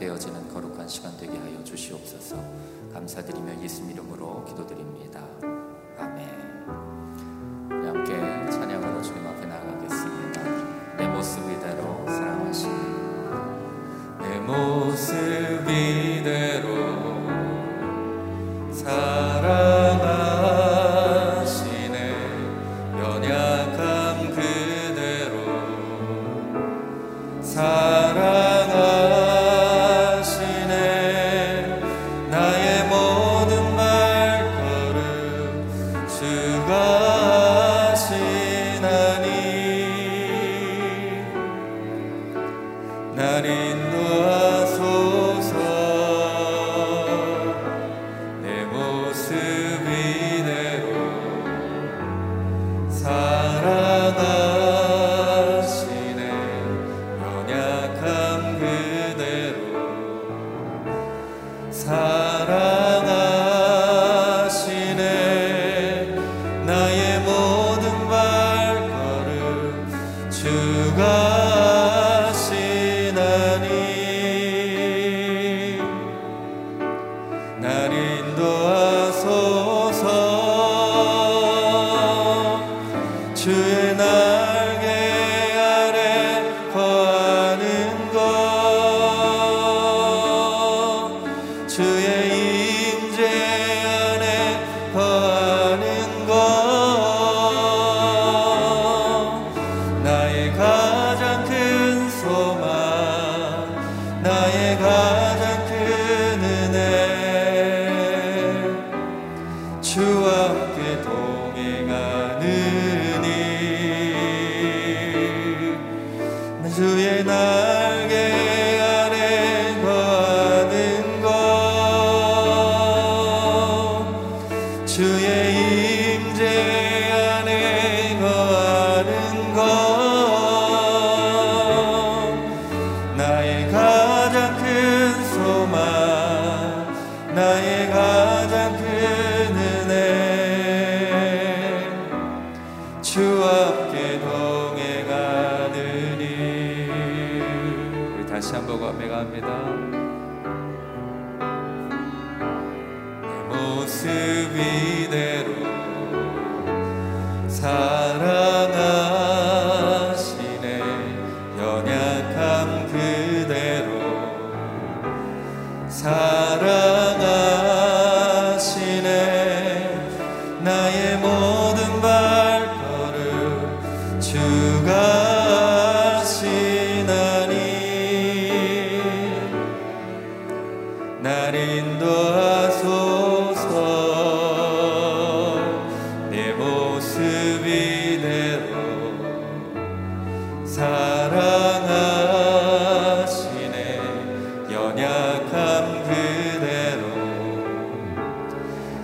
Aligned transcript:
회복되어지는 0.00 0.48
거룩한 0.48 0.88
시간 0.88 1.16
되게 1.18 1.36
하여 1.36 1.62
주시옵소서 1.62 2.36
감사드리며 2.92 3.62
예수 3.62 3.84
이름으로 3.84 4.44
기도드립니다. 4.46 5.59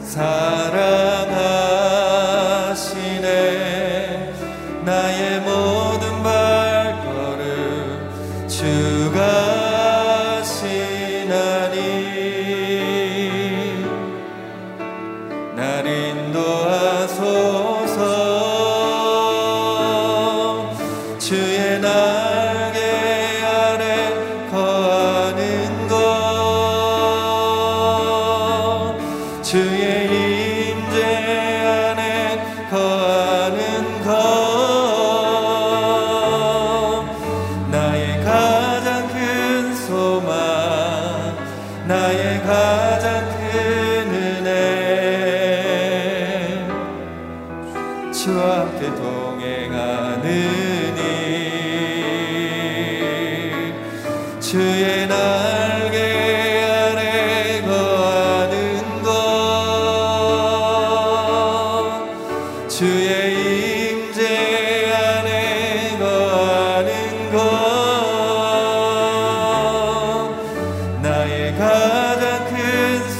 사랑. 0.06 0.85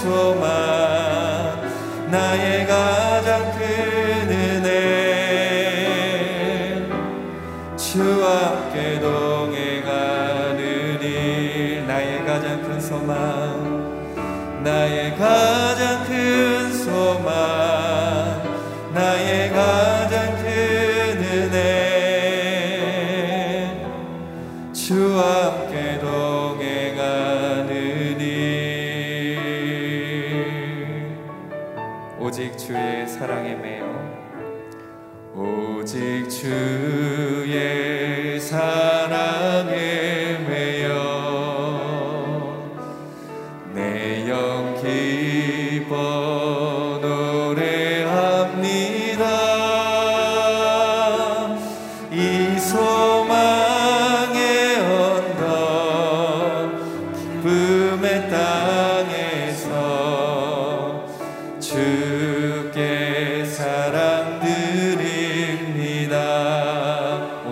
Oh 0.09 0.37
my. 0.37 0.56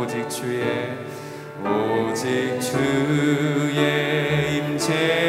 오직 0.04 0.28
주의 0.28 0.98
오직 1.64 2.60
주의 2.60 4.56
임재 4.58 5.23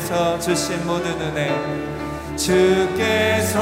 주께서 0.00 0.38
주신 0.38 0.86
모든 0.86 1.10
은혜 1.20 1.50
주께서 2.36 3.58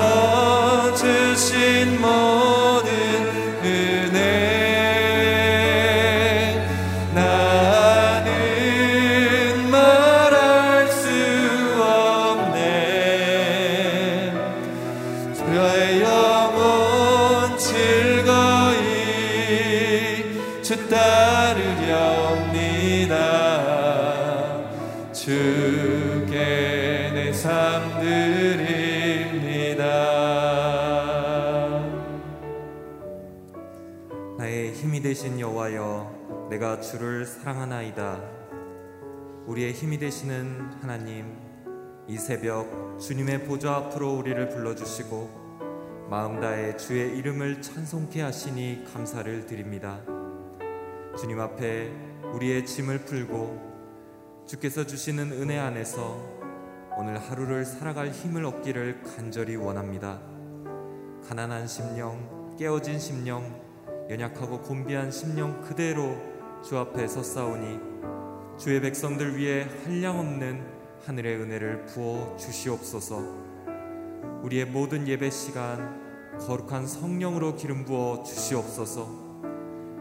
주신 0.95 2.01
모든 2.01 3.48
주를 36.91 37.27
사랑하나이다. 37.27 38.19
우리의 39.45 39.73
힘이 39.75 39.99
되시는 39.99 40.73
하나님 40.81 41.37
이 42.07 42.17
새벽 42.17 42.99
주님의 42.99 43.45
보좌 43.45 43.75
앞으로 43.75 44.15
우리를 44.15 44.49
불러주시고 44.49 46.07
마음 46.09 46.41
다해 46.41 46.79
주의 46.79 47.15
이름을 47.19 47.61
찬송케 47.61 48.23
하시니 48.23 48.87
감사를 48.91 49.45
드립니다. 49.45 50.01
주님 51.19 51.39
앞에 51.39 51.93
우리의 52.33 52.65
짐을 52.65 53.05
풀고 53.05 54.47
주께서 54.47 54.87
주시는 54.87 55.33
은혜 55.33 55.59
안에서 55.59 56.19
오늘 56.97 57.19
하루를 57.19 57.67
살아갈 57.67 58.09
힘을 58.09 58.47
얻기를 58.47 59.03
간절히 59.03 59.57
원합니다. 59.57 60.23
가난한 61.29 61.67
심령, 61.67 62.57
깨어진 62.59 62.99
심령, 62.99 63.61
연약하고 64.09 64.63
곤비한 64.63 65.11
심령 65.11 65.61
그대로 65.61 66.38
주 66.63 66.77
앞에 66.77 67.07
섰사오니 67.07 67.79
주의 68.59 68.81
백성들 68.81 69.37
위해 69.37 69.67
한량없는 69.85 70.79
하늘의 71.07 71.37
은혜를 71.37 71.87
부어 71.87 72.37
주시옵소서. 72.37 73.23
우리의 74.43 74.67
모든 74.67 75.07
예배 75.07 75.31
시간 75.31 76.37
거룩한 76.39 76.87
성령으로 76.87 77.55
기름 77.55 77.85
부어 77.85 78.25
주시옵소서. 78.25 79.09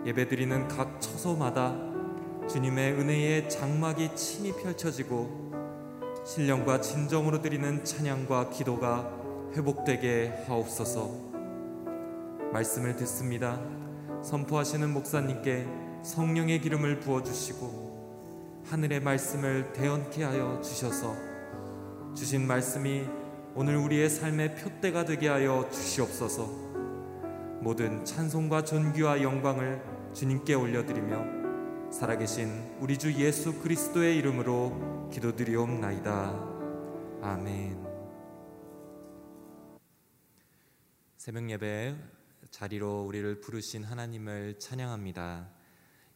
예배드리는 0.05 0.67
각 0.67 0.99
처소마다 0.99 1.75
주님의 2.49 2.93
은혜의 2.93 3.49
장막이 3.49 4.15
친히 4.15 4.51
펼쳐지고 4.53 5.51
신령과 6.25 6.81
진정으로 6.81 7.41
드리는 7.41 7.83
찬양과 7.83 8.49
기도가 8.49 9.11
회복되게 9.55 10.45
하옵소서. 10.47 11.11
말씀을 12.51 12.95
듣습니다. 12.95 13.61
선포하시는 14.23 14.89
목사님께 14.91 15.86
성령의 16.03 16.61
기름을 16.61 16.99
부어 16.99 17.23
주시고 17.23 18.63
하늘의 18.65 19.01
말씀을 19.01 19.73
대언케 19.73 20.23
하여 20.23 20.61
주셔서 20.61 21.15
주신 22.15 22.45
말씀이 22.47 23.05
오늘 23.55 23.77
우리의 23.77 24.09
삶의 24.09 24.55
표대가 24.55 25.05
되게 25.05 25.27
하여 25.27 25.67
주시옵소서. 25.71 26.67
모든 27.61 28.05
찬송과 28.05 28.63
존귀와 28.65 29.21
영광을 29.21 29.81
주님께 30.13 30.53
올려드리며 30.53 31.91
살아계신 31.91 32.77
우리 32.79 32.97
주 32.97 33.13
예수 33.13 33.59
그리스도의 33.61 34.17
이름으로 34.17 35.09
기도드리옵나이다. 35.11 36.57
아멘. 37.21 37.83
새벽 41.17 41.49
예배 41.49 41.95
자리로 42.51 43.05
우리를 43.05 43.41
부르신 43.41 43.83
하나님을 43.83 44.59
찬양합니다. 44.59 45.56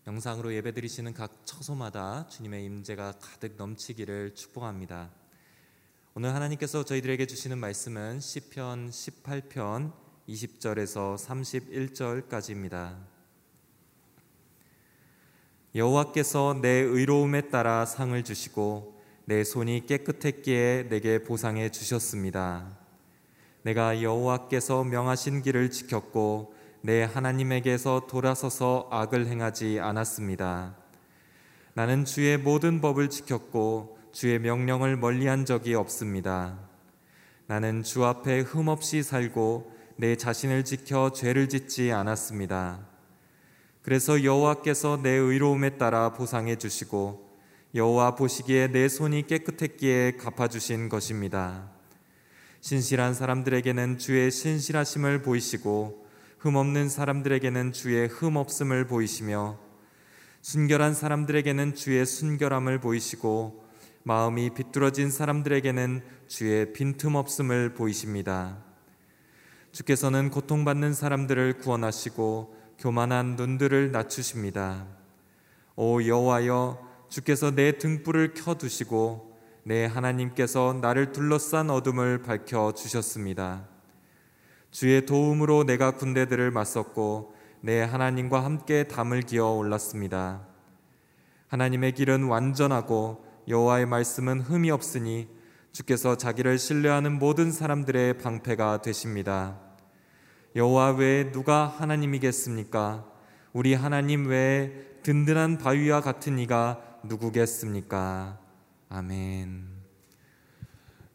영상으로 0.08 0.52
예배드리시는 0.56 1.14
각 1.14 1.46
처소마다 1.46 2.28
주님의 2.28 2.66
임재가 2.66 3.20
가득 3.22 3.54
넘치기를 3.56 4.34
축복합니다. 4.34 5.12
오늘 6.16 6.34
하나님께서 6.34 6.84
저희들에게 6.84 7.28
주시는 7.28 7.60
말씀은 7.60 8.20
시편 8.20 8.90
18편 8.90 9.94
20절에서 10.28 11.18
31절까지입니다. 12.30 12.98
여호와께서 15.76 16.58
내 16.64 16.70
의로움에 16.70 17.50
따라 17.50 17.86
상을 17.86 18.24
주시고 18.24 19.00
내 19.26 19.44
손이 19.44 19.86
깨끗했기에 19.86 20.88
내게 20.90 21.24
보상해 21.24 21.70
주셨습니다. 21.70 22.76
내가 23.62 24.02
여호와께서 24.02 24.84
명하신 24.84 25.44
길을 25.44 25.70
지켰고 25.70 26.56
내 26.84 27.04
하나님에게서 27.04 28.08
돌아서서 28.10 28.88
악을 28.92 29.28
행하지 29.28 29.80
않았습니다. 29.80 30.76
나는 31.76 32.06
주의 32.06 32.40
모든 32.40 32.82
법을 32.82 33.12
지켰고 33.12 34.00
주의 34.12 34.40
명령을 34.40 34.98
멀리한 34.98 35.46
적이 35.46 35.76
없습니다. 35.76 36.58
나는 37.46 37.84
주 37.84 38.04
앞에 38.04 38.40
흠없이 38.40 39.04
살고 39.04 39.72
내 39.96 40.16
자신을 40.16 40.66
지켜 40.66 41.12
죄를 41.12 41.50
짓지 41.50 41.92
않았습니다. 41.92 42.80
그래서 43.84 44.24
여호와께서 44.24 45.02
내 45.04 45.12
의로움에 45.12 45.78
따라 45.78 46.14
보상해 46.14 46.56
주시고 46.56 47.30
여호와 47.76 48.16
보시기에 48.16 48.70
내 48.70 48.88
손이 48.90 49.28
깨끗했기에 49.28 50.14
갚아 50.18 50.48
주신 50.48 50.90
것입니다. 50.90 51.70
신실한 52.62 53.14
사람들에게는 53.14 54.00
주의 54.00 54.32
신실하심을 54.32 55.22
보이시고 55.22 56.01
흠없는 56.42 56.90
사람들에게는 56.90 57.72
주의 57.72 58.08
흠없음을 58.08 58.88
보이시며 58.88 59.60
순결한 60.42 60.96
사람들에게는 60.96 61.76
주의 61.76 62.04
순결함을 62.04 62.80
보이시고 62.80 63.64
마음이 64.02 64.50
비뚤어진 64.56 65.12
사람들에게는 65.12 66.02
주의 66.28 66.74
빈틈없음을 66.74 67.76
보이십니다. 67.76 68.58
주께서는 69.72 70.32
고통받는 70.32 70.96
사람들을 70.96 71.60
구원하시고 71.60 72.56
교만한 72.80 73.36
눈들을 73.36 73.92
낮추십니다. 73.92 74.88
오 75.76 76.04
여호와여 76.04 77.06
주께서 77.10 77.52
내 77.52 77.78
등불을 77.78 78.34
켜 78.34 78.56
두시고 78.56 79.38
내 79.62 79.86
하나님께서 79.86 80.80
나를 80.82 81.12
둘러싼 81.12 81.70
어둠을 81.70 82.24
밝혀 82.24 82.74
주셨습니다. 82.76 83.71
주의 84.72 85.06
도움으로 85.06 85.66
내가 85.66 85.92
군대들을 85.92 86.50
맞섰고 86.52 87.36
내 87.60 87.82
하나님과 87.82 88.44
함께 88.44 88.86
담을 88.86 89.22
기어 89.22 89.52
올랐습니다. 89.52 90.48
하나님의 91.50 91.92
길은 91.94 92.24
완전하고 92.24 93.26
여호와의 93.48 93.86
말씀은 93.86 94.40
흠이 94.40 94.72
없으니 94.72 95.28
주께서 95.74 96.16
자기를 96.16 96.58
신뢰하는 96.58 97.20
모든 97.20 97.52
사람들의 97.52 98.18
방패가 98.18 98.82
되십니다. 98.82 99.60
여호와 100.56 100.92
외에 100.92 101.32
누가 101.32 101.68
하나님이겠습니까? 101.68 103.06
우리 103.54 103.74
하나님 103.74 104.28
외에 104.28 104.72
든든한 105.04 105.58
바위와 105.58 106.02
같은 106.02 106.40
이가 106.40 106.82
누구겠습니까? 107.04 108.40
아멘. 108.90 109.81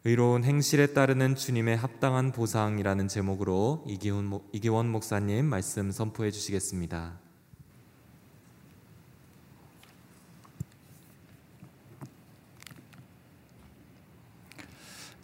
의로운 0.07 0.45
행실에 0.45 0.93
따르는 0.93 1.35
주님의 1.35 1.77
합당한 1.77 2.31
보상이라는 2.31 3.09
제목으로 3.09 3.85
이기훈, 3.89 4.39
이기원 4.53 4.89
목사님 4.89 5.47
말씀 5.47 5.91
선포해 5.91 6.31
주시겠습니다. 6.31 7.19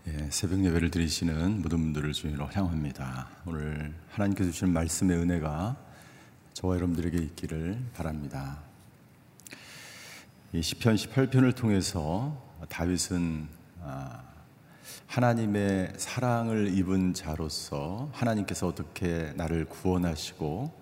예, 0.08 0.28
새벽 0.30 0.64
예배를 0.64 0.90
드리시는 0.90 1.62
모든 1.62 1.78
분들을 1.78 2.12
주님으로 2.12 2.50
향합니다. 2.52 3.28
오늘 3.46 3.94
하나님께서 4.10 4.50
주신 4.50 4.72
말씀의 4.72 5.16
은혜가 5.16 5.76
저와 6.54 6.74
여러분들에게 6.74 7.18
있기를 7.18 7.78
바랍니다. 7.94 8.58
이 10.52 10.60
시편 10.60 10.96
18편을 10.96 11.54
통해서 11.54 12.36
다윗은 12.68 13.46
아, 13.80 14.31
하나님의 15.12 15.92
사랑을 15.98 16.74
입은 16.74 17.12
자로서 17.12 18.08
하나님께서 18.14 18.66
어떻게 18.66 19.34
나를 19.36 19.66
구원하시고 19.66 20.72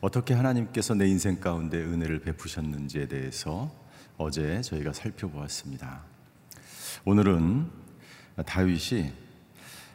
어떻게 0.00 0.34
하나님께서 0.34 0.94
내 0.94 1.08
인생 1.08 1.40
가운데 1.40 1.78
은혜를 1.78 2.20
베푸셨는지에 2.20 3.08
대해서 3.08 3.72
어제 4.18 4.60
저희가 4.60 4.92
살펴보았습니다. 4.92 6.04
오늘은 7.04 7.66
다윗이 8.46 9.10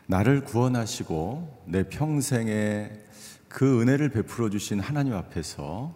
나를 0.08 0.44
구원하시고 0.44 1.64
내 1.68 1.84
평생에 1.84 2.92
그 3.48 3.82
은혜를 3.82 4.10
베풀어 4.10 4.50
주신 4.50 4.82
하나님 4.82 5.14
앞에서 5.14 5.96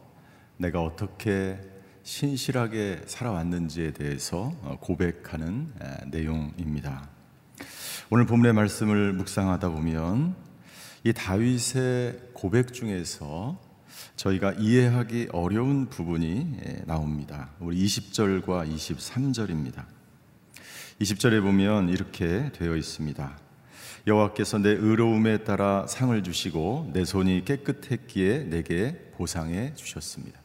내가 0.55 0.81
어떻게 0.81 1.59
신실하게 2.03 3.01
살아왔는지에 3.05 3.91
대해서 3.91 4.51
고백하는 4.79 5.73
내용입니다. 6.05 7.20
오늘 8.13 8.25
본문의 8.25 8.51
말씀을 8.51 9.13
묵상하다 9.13 9.69
보면 9.69 10.35
이 11.05 11.13
다윗의 11.13 12.31
고백 12.33 12.73
중에서 12.73 13.57
저희가 14.17 14.51
이해하기 14.51 15.29
어려운 15.31 15.87
부분이 15.87 16.81
나옵니다. 16.87 17.51
우리 17.61 17.77
20절과 17.85 18.69
23절입니다. 18.69 19.85
20절에 20.99 21.41
보면 21.41 21.87
이렇게 21.87 22.51
되어 22.51 22.75
있습니다. 22.75 23.39
여호와께서 24.05 24.57
내 24.57 24.71
의로움에 24.71 25.45
따라 25.45 25.87
상을 25.87 26.21
주시고 26.21 26.89
내 26.91 27.05
손이 27.05 27.45
깨끗했기에 27.45 28.39
내게 28.39 29.09
보상해 29.15 29.73
주셨습니다. 29.73 30.37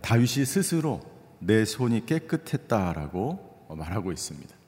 다윗이 0.00 0.46
스스로 0.46 1.02
내 1.38 1.66
손이 1.66 2.06
깨끗했다라고 2.06 3.66
말하고 3.76 4.10
있습니다. 4.10 4.59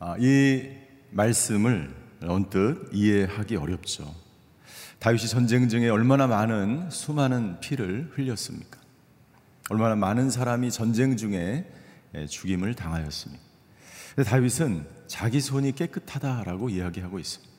아, 0.00 0.14
이 0.18 0.68
말씀을 1.10 1.92
언뜻 2.22 2.88
이해하기 2.92 3.56
어렵죠. 3.56 4.14
다윗이 5.00 5.26
전쟁 5.26 5.68
중에 5.68 5.88
얼마나 5.88 6.28
많은 6.28 6.88
수많은 6.90 7.58
피를 7.60 8.10
흘렸습니까? 8.14 8.78
얼마나 9.70 9.96
많은 9.96 10.30
사람이 10.30 10.70
전쟁 10.70 11.16
중에 11.16 11.68
예, 12.14 12.26
죽임을 12.26 12.74
당하였습니다. 12.74 13.42
다윗은 14.24 14.86
자기 15.08 15.40
손이 15.40 15.72
깨끗하다라고 15.72 16.70
이야기하고 16.70 17.18
있습니다. 17.18 17.52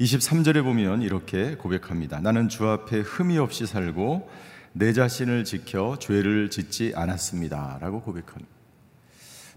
23절에 0.00 0.62
보면 0.62 1.00
이렇게 1.00 1.56
고백합니다. 1.56 2.20
나는 2.20 2.50
주 2.50 2.68
앞에 2.68 3.00
흠이 3.00 3.38
없이 3.38 3.66
살고 3.66 4.28
내 4.74 4.92
자신을 4.92 5.44
지켜 5.44 5.98
죄를 5.98 6.50
짓지 6.50 6.92
않았습니다. 6.94 7.78
라고 7.80 8.02
고백합니다. 8.02 8.55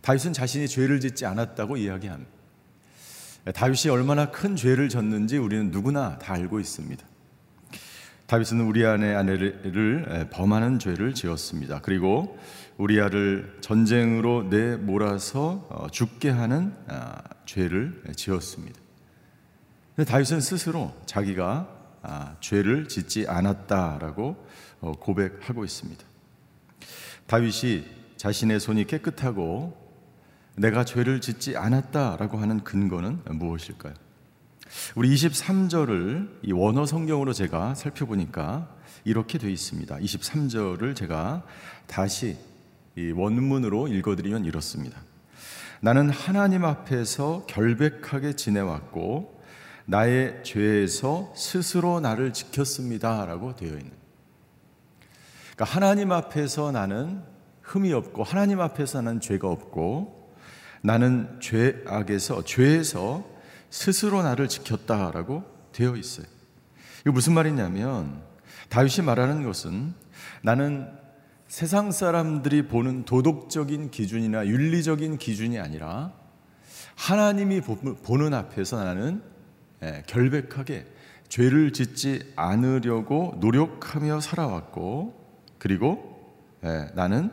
다윗은 0.01 0.33
자신이 0.33 0.67
죄를 0.67 0.99
짓지 0.99 1.25
않았다고 1.25 1.77
이야기합니다. 1.77 2.31
다윗이 3.53 3.89
얼마나 3.91 4.31
큰 4.31 4.55
죄를 4.55 4.89
졌는지 4.89 5.37
우리는 5.37 5.71
누구나 5.71 6.17
다 6.19 6.33
알고 6.33 6.59
있습니다. 6.59 7.05
다윗은 8.27 8.61
우리아의 8.61 9.15
아내를 9.15 10.29
범하는 10.31 10.77
죄를 10.77 11.15
지었습니다. 11.15 11.81
그리고 11.81 12.37
우리아를 12.77 13.57
전쟁으로 13.59 14.43
내몰아서 14.43 15.67
어, 15.69 15.87
죽게 15.89 16.29
하는 16.29 16.73
아, 16.87 17.21
죄를 17.45 18.03
지었습니다. 18.15 18.79
다윗은 20.07 20.39
스스로 20.39 20.93
자기가 21.05 21.67
아, 22.03 22.35
죄를 22.39 22.87
짓지 22.87 23.25
않았다라고 23.27 24.45
어, 24.79 24.91
고백하고 24.93 25.65
있습니다. 25.65 26.05
다윗이 27.27 27.85
자신의 28.15 28.59
손이 28.59 28.85
깨끗하고 28.85 29.88
내가 30.59 30.83
죄를 30.83 31.21
짓지 31.21 31.55
않았다라고 31.55 32.37
하는 32.37 32.65
근거는 32.65 33.21
무엇일까요? 33.29 33.93
우리 34.93 35.15
23절을 35.15 36.39
이 36.43 36.51
원어 36.51 36.85
성경으로 36.85 37.31
제가 37.31 37.75
살펴보니까 37.75 38.69
이렇게 39.05 39.37
되어 39.37 39.49
있습니다. 39.49 39.97
23절을 39.97 40.97
제가 40.97 41.43
다시 41.87 42.37
이 42.97 43.11
원문으로 43.11 43.87
읽어드리면 43.87 44.43
이렇습니다. 44.43 45.01
나는 45.79 46.09
하나님 46.09 46.65
앞에서 46.65 47.45
결백하게 47.47 48.33
지내왔고 48.33 49.41
나의 49.85 50.43
죄에서 50.43 51.33
스스로 51.37 52.01
나를 52.01 52.33
지켰습니다라고 52.33 53.55
되어 53.55 53.69
있는. 53.69 53.93
그러니까 55.55 55.63
하나님 55.63 56.11
앞에서 56.11 56.73
나는 56.73 57.23
흠이 57.61 57.93
없고 57.93 58.23
하나님 58.23 58.59
앞에서 58.59 59.01
나는 59.01 59.21
죄가 59.21 59.47
없고 59.47 60.18
나는 60.81 61.39
죄악에서 61.39 62.43
죄에서 62.43 63.25
스스로 63.69 64.23
나를 64.23 64.47
지켰다라고 64.47 65.43
되어 65.71 65.95
있어요. 65.95 66.25
이거 67.01 67.11
무슨 67.11 67.33
말이냐면 67.33 68.21
다윗이 68.69 69.05
말하는 69.05 69.43
것은 69.43 69.93
나는 70.41 70.89
세상 71.47 71.91
사람들이 71.91 72.67
보는 72.67 73.05
도덕적인 73.05 73.89
기준이나 73.89 74.45
윤리적인 74.45 75.17
기준이 75.17 75.59
아니라 75.59 76.13
하나님이 76.95 77.61
보는 77.61 78.33
앞에서 78.33 78.83
나는 78.83 79.23
예, 79.81 80.03
결백하게 80.07 80.85
죄를 81.29 81.71
짓지 81.73 82.33
않으려고 82.35 83.37
노력하며 83.39 84.19
살아왔고 84.19 85.15
그리고 85.57 86.33
예, 86.63 86.89
나는 86.93 87.31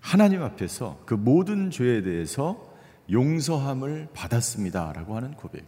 하나님 0.00 0.42
앞에서 0.42 1.00
그 1.06 1.14
모든 1.14 1.70
죄에 1.70 2.02
대해서 2.02 2.72
용서함을 3.10 4.08
받았습니다라고 4.14 5.16
하는 5.16 5.32
고백. 5.34 5.64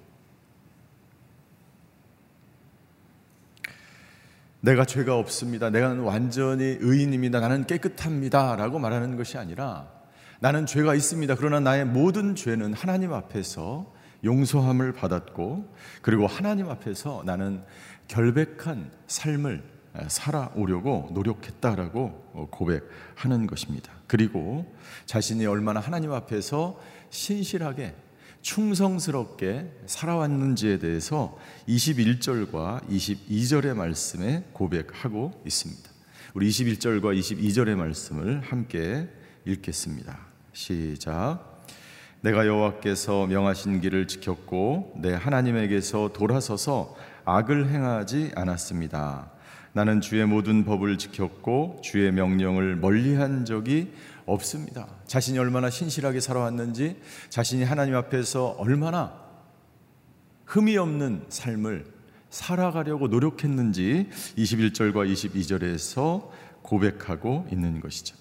내가 4.60 4.84
죄가 4.84 5.16
없습니다. 5.16 5.70
내가 5.70 5.94
완전히 5.94 6.76
의인입니다. 6.80 7.40
나는 7.40 7.66
깨끗합니다. 7.66 8.56
라고 8.56 8.78
말하는 8.78 9.16
것이 9.16 9.38
아니라 9.38 9.88
나는 10.40 10.66
죄가 10.66 10.94
있습니다. 10.94 11.34
그러나 11.36 11.60
나의 11.60 11.86
모든 11.86 12.34
죄는 12.34 12.74
하나님 12.74 13.12
앞에서 13.12 13.92
용서함을 14.22 14.92
받았고 14.92 15.74
그리고 16.02 16.26
하나님 16.26 16.68
앞에서 16.68 17.22
나는 17.24 17.64
결백한 18.08 18.90
삶을 19.06 19.62
살아오려고 20.08 21.08
노력했다라고 21.12 22.48
고백하는 22.50 23.46
것입니다. 23.46 23.99
그리고 24.10 24.66
자신이 25.06 25.46
얼마나 25.46 25.78
하나님 25.78 26.10
앞에서 26.10 26.80
신실하게 27.10 27.94
충성스럽게 28.42 29.70
살아왔는지에 29.86 30.80
대해서 30.80 31.38
21절과 31.68 32.88
22절의 32.88 33.74
말씀에 33.74 34.42
고백하고 34.52 35.40
있습니다. 35.46 35.88
우리 36.34 36.50
21절과 36.50 37.16
22절의 37.20 37.76
말씀을 37.76 38.40
함께 38.40 39.08
읽겠습니다. 39.44 40.18
시작. 40.54 41.62
내가 42.20 42.48
여호와께서 42.48 43.28
명하신 43.28 43.80
길을 43.80 44.08
지켰고 44.08 44.94
내 44.96 45.14
하나님에게서 45.14 46.12
돌아서서 46.12 46.96
악을 47.24 47.70
행하지 47.70 48.32
않았습니다. 48.34 49.30
나는 49.72 50.00
주의 50.00 50.24
모든 50.26 50.64
법을 50.64 50.98
지켰고 50.98 51.80
주의 51.82 52.10
명령을 52.12 52.76
멀리한 52.76 53.44
적이 53.44 53.92
없습니다. 54.26 54.86
자신이 55.06 55.38
얼마나 55.38 55.70
신실하게 55.70 56.20
살아왔는지, 56.20 56.96
자신이 57.28 57.64
하나님 57.64 57.94
앞에서 57.94 58.56
얼마나 58.58 59.12
흠이 60.46 60.76
없는 60.76 61.26
삶을 61.28 61.86
살아가려고 62.30 63.08
노력했는지 63.08 64.08
21절과 64.36 65.10
22절에서 65.12 66.28
고백하고 66.62 67.46
있는 67.50 67.80
것이죠. 67.80 68.16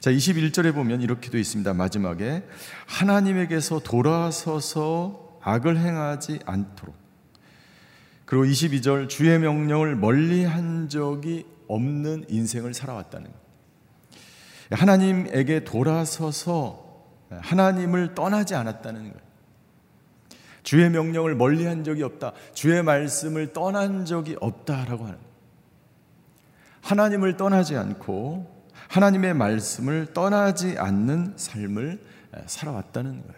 자, 0.00 0.10
21절에 0.10 0.74
보면 0.74 1.02
이렇게 1.02 1.30
되어 1.30 1.40
있습니다. 1.40 1.72
마지막에 1.74 2.44
하나님에게서 2.86 3.80
돌아서서 3.80 5.38
악을 5.42 5.78
행하지 5.78 6.40
않도록 6.44 7.07
그리고 8.28 8.44
22절 8.44 9.08
주의 9.08 9.38
명령을 9.38 9.96
멀리 9.96 10.44
한 10.44 10.90
적이 10.90 11.46
없는 11.66 12.26
인생을 12.28 12.74
살아왔다는 12.74 13.30
것. 13.32 14.78
하나님에게 14.78 15.64
돌아서서 15.64 17.06
하나님을 17.30 18.14
떠나지 18.14 18.54
않았다는 18.54 19.00
거예요. 19.00 19.14
주의 20.62 20.90
명령을 20.90 21.36
멀리 21.36 21.64
한 21.64 21.84
적이 21.84 22.02
없다. 22.02 22.32
주의 22.52 22.82
말씀을 22.82 23.54
떠난 23.54 24.04
적이 24.04 24.36
없다라고 24.42 25.06
하는. 25.06 25.18
하나님을 26.82 27.38
떠나지 27.38 27.78
않고 27.78 28.62
하나님의 28.88 29.32
말씀을 29.32 30.12
떠나지 30.12 30.76
않는 30.76 31.32
삶을 31.38 31.98
살아왔다는 32.44 33.22
거예요. 33.26 33.37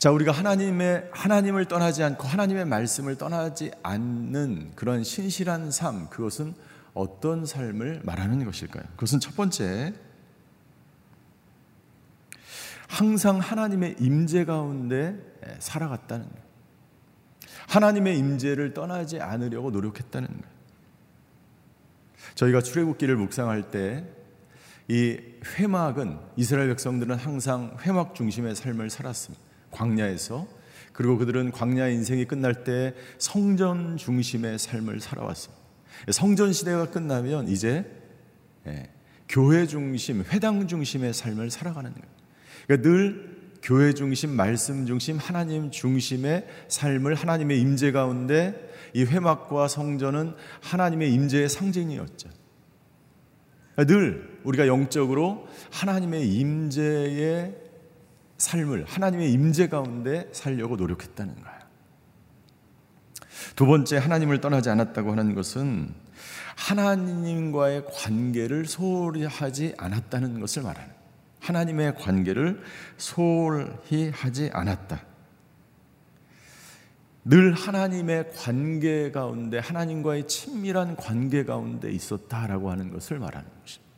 자, 0.00 0.10
우리가 0.10 0.32
하나님의 0.32 1.10
하나님을 1.12 1.66
떠나지 1.66 2.02
않고 2.02 2.26
하나님의 2.26 2.64
말씀을 2.64 3.16
떠나지 3.16 3.70
않는 3.82 4.72
그런 4.74 5.04
신실한 5.04 5.70
삶, 5.70 6.08
그것은 6.08 6.54
어떤 6.94 7.46
삶을 7.46 8.00
말하는 8.02 8.44
것일까요? 8.44 8.82
그것은 8.96 9.20
첫 9.20 9.36
번째 9.36 9.92
항상 12.88 13.38
하나님의 13.38 13.96
임재 14.00 14.46
가운데 14.46 15.16
살아갔다는 15.58 16.26
거예요. 16.26 16.42
하나님의 17.68 18.18
임재를 18.18 18.74
떠나지 18.74 19.20
않으려고 19.20 19.70
노력했다는 19.70 20.26
거예요. 20.26 20.60
저희가 22.34 22.62
출애굽기를 22.62 23.16
묵상할 23.16 23.70
때 23.70 24.20
이 24.90 25.16
회막은 25.56 26.18
이스라엘 26.34 26.66
백성들은 26.70 27.14
항상 27.14 27.76
회막 27.82 28.16
중심의 28.16 28.56
삶을 28.56 28.90
살았습니다. 28.90 29.49
광야에서 29.70 30.46
그리고 30.92 31.16
그들은 31.16 31.50
광야 31.50 31.88
인생이 31.88 32.26
끝날 32.26 32.64
때 32.64 32.94
성전 33.18 33.96
중심의 33.96 34.58
삶을 34.58 35.00
살아왔습니다. 35.00 35.60
성전 36.10 36.52
시대가 36.52 36.90
끝나면 36.90 37.48
이제 37.48 37.84
예, 38.66 38.90
교회 39.28 39.66
중심, 39.66 40.24
회당 40.30 40.66
중심의 40.66 41.14
삶을 41.14 41.50
살아가는 41.50 41.90
거예요. 41.90 42.06
그러니까 42.66 42.88
늘 42.88 43.40
교회 43.62 43.92
중심, 43.92 44.30
말씀 44.30 44.86
중심, 44.86 45.18
하나님 45.18 45.70
중심의 45.70 46.46
삶을 46.68 47.14
하나님의 47.14 47.60
임재 47.60 47.92
가운데 47.92 48.70
이 48.94 49.04
회막과 49.04 49.68
성전은 49.68 50.34
하나님의 50.60 51.12
임재의 51.12 51.48
상징이었죠. 51.48 52.28
늘 53.86 54.40
우리가 54.44 54.66
영적으로 54.66 55.46
하나님의 55.70 56.28
임재의 56.28 57.54
삶을 58.40 58.86
하나님의 58.88 59.32
임재 59.32 59.68
가운데 59.68 60.28
살려고 60.32 60.76
노력했다는 60.76 61.34
거예요. 61.34 61.60
두 63.54 63.66
번째 63.66 63.98
하나님을 63.98 64.40
떠나지 64.40 64.70
않았다고 64.70 65.12
하는 65.12 65.34
것은 65.34 65.94
하나님과의 66.56 67.84
관계를 67.92 68.66
소홀히 68.66 69.24
하지 69.24 69.74
않았다는 69.76 70.40
것을 70.40 70.62
말하는 70.62 70.90
하나님의 71.40 71.94
관계를 71.96 72.62
소홀히 72.96 74.10
하지 74.10 74.50
않았다. 74.52 75.02
늘 77.24 77.52
하나님의 77.52 78.32
관계 78.34 79.10
가운데 79.10 79.58
하나님과의 79.58 80.26
친밀한 80.26 80.96
관계 80.96 81.44
가운데 81.44 81.90
있었다라고 81.90 82.70
하는 82.70 82.90
것을 82.90 83.18
말하는 83.18 83.46
것입니다. 83.62 83.89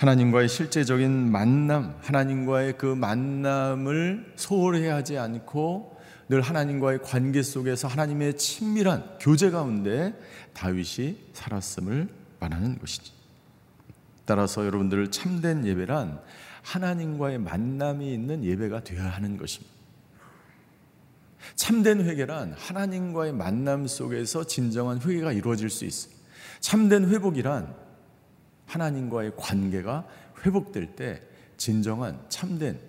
하나님과의 0.00 0.48
실제적인 0.48 1.30
만남, 1.30 1.94
하나님과의 2.00 2.78
그 2.78 2.86
만남을 2.86 4.32
소홀히 4.34 4.86
하지 4.86 5.18
않고 5.18 6.00
늘 6.30 6.40
하나님과의 6.40 7.02
관계 7.02 7.42
속에서 7.42 7.86
하나님의 7.86 8.38
친밀한 8.38 9.04
교제 9.20 9.50
가운데 9.50 10.18
다윗이 10.54 11.18
살았음을 11.34 12.08
말하는 12.38 12.78
것이지. 12.78 13.12
따라서 14.24 14.64
여러분들 14.64 15.10
참된 15.10 15.66
예배란 15.66 16.18
하나님과의 16.62 17.36
만남이 17.36 18.10
있는 18.10 18.42
예배가 18.42 18.84
되어야 18.84 19.10
하는 19.10 19.36
것입니다. 19.36 19.70
참된 21.56 22.06
회개란 22.06 22.54
하나님과의 22.56 23.34
만남 23.34 23.86
속에서 23.86 24.44
진정한 24.44 24.98
회개가 25.02 25.32
이루어질 25.32 25.68
수 25.68 25.84
있어요. 25.84 26.14
참된 26.60 27.06
회복이란 27.10 27.89
하나님과의 28.70 29.32
관계가 29.36 30.06
회복될 30.44 30.94
때 30.94 31.22
진정한 31.56 32.24
참된 32.28 32.80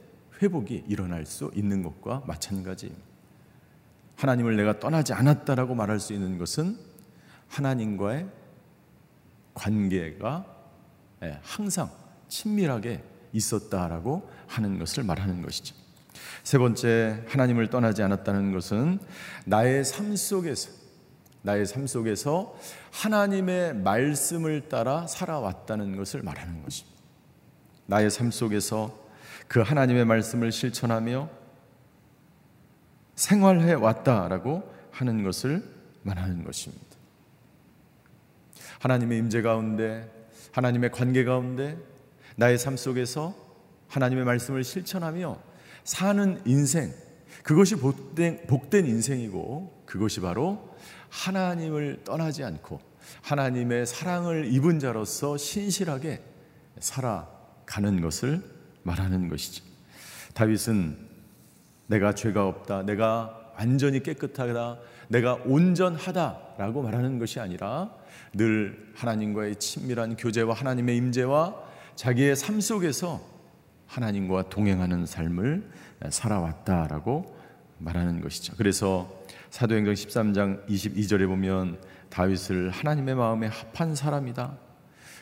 회복이 0.42 0.86
일어날 0.88 1.26
수 1.26 1.52
있는 1.56 1.84
것과 1.84 2.24
마찬가지입니다. 2.28 3.04
하나님을 4.16 4.56
내가 4.56 4.80
떠나지 4.80 5.14
않았다라고 5.14 5.74
말할 5.74 6.00
수 6.00 6.14
있는 6.14 6.38
것은 6.38 6.78
하나님과의 7.48 8.28
관계가 9.56 10.46
예, 11.24 11.40
항상 11.42 11.90
친밀하게 12.28 13.04
있었다라고 13.34 14.30
하는 14.48 14.80
것을 14.80 15.04
말하는 15.04 15.42
것이죠. 15.42 15.76
세 16.44 16.58
번째 16.58 17.24
하나님을 17.28 17.70
떠나지 17.70 18.04
않았다는 18.04 18.52
것은 18.52 19.00
나의 19.46 19.84
삶 19.84 20.16
속에서 20.16 20.81
나의 21.44 21.66
삶 21.66 21.88
속에서 21.88 22.58
하나님의 22.92 23.76
말씀을 23.76 24.70
따라 24.70 25.08
살아왔다는 25.08 25.96
것을 25.96 26.22
말하는 26.22 26.64
것입니다. 26.64 27.02
나의 27.88 28.12
삶 28.12 28.32
속에서 28.32 28.98
그 29.48 29.62
하나님의 29.62 30.06
말씀을 30.06 30.52
실천하며 30.52 31.30
생활해 33.16 33.74
왔다라고 33.74 34.72
하는 34.92 35.24
것을 35.24 35.64
말하는 36.04 36.44
것입니다. 36.44 36.86
하나님의 38.80 39.20
임재 39.20 39.42
가운데 39.42 40.10
하나님의 40.52 40.92
관계 40.92 41.24
가운데 41.24 41.78
나의 42.36 42.58
삶 42.58 42.78
속에서 42.78 43.36
하나님의 43.88 44.26
말씀을 44.26 44.64
실천하며 44.64 45.38
사는 45.84 46.42
인생, 46.46 46.94
그것이 47.44 47.76
복된, 47.76 48.48
복된 48.48 48.86
인생이고 48.86 49.84
그것이 49.86 50.22
바로 50.22 50.76
하나님을 51.12 52.04
떠나지 52.04 52.44
않고 52.44 52.80
하나님의 53.22 53.86
사랑을 53.86 54.52
입은 54.52 54.80
자로서 54.80 55.38
신실하게 55.38 56.24
살아가는 56.80 58.02
것을 58.02 58.42
말하는 58.84 59.28
것이지. 59.28 59.62
다윗은 60.34 60.98
내가 61.88 62.16
죄가 62.16 62.48
없다, 62.48 62.84
내가 62.84 63.52
완전히 63.58 64.02
깨끗하다, 64.02 64.80
내가 65.10 65.36
온전하다라고 65.46 66.82
말하는 66.82 67.20
것이 67.20 67.40
아니라 67.40 67.94
늘 68.34 68.92
하나님과의 68.96 69.58
친밀한 69.58 70.16
교제와 70.16 70.56
하나님의 70.56 70.96
임재와 70.96 71.54
자기의 71.96 72.38
삶 72.38 72.62
속에서 72.62 73.22
하나님과 73.88 74.50
동행하는 74.50 75.06
삶을 75.06 75.70
살아왔다라고 76.10 77.36
말하는 77.78 78.22
것이죠. 78.22 78.54
그래서 78.56 79.21
사도행전 79.52 79.94
13장 79.94 80.66
22절에 80.68 81.28
보면 81.28 81.78
다윗을 82.10 82.70
하나님의 82.72 83.16
마음에 83.16 83.48
합한 83.48 83.96
사람이다. 83.96 84.58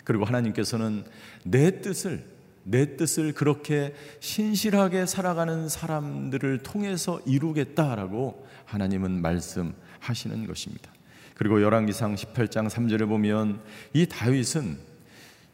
그리고 0.04 0.24
하나님께서는 0.24 1.04
내 1.44 1.82
뜻을 1.82 2.24
내 2.64 2.96
뜻을 2.96 3.34
그렇게 3.34 3.96
신실하게 4.20 5.08
살아가는 5.08 5.68
사람들을 5.68 6.60
통해서 6.60 7.20
이루겠다라고 7.26 8.48
하나님은 8.66 9.20
말씀하시는 9.22 10.46
것입니다. 10.46 10.92
그리고 11.34 11.64
열왕기상 11.64 12.14
18장 12.14 12.70
3절에 12.70 13.08
보면 13.08 13.62
이 13.94 14.06
다윗은 14.06 14.78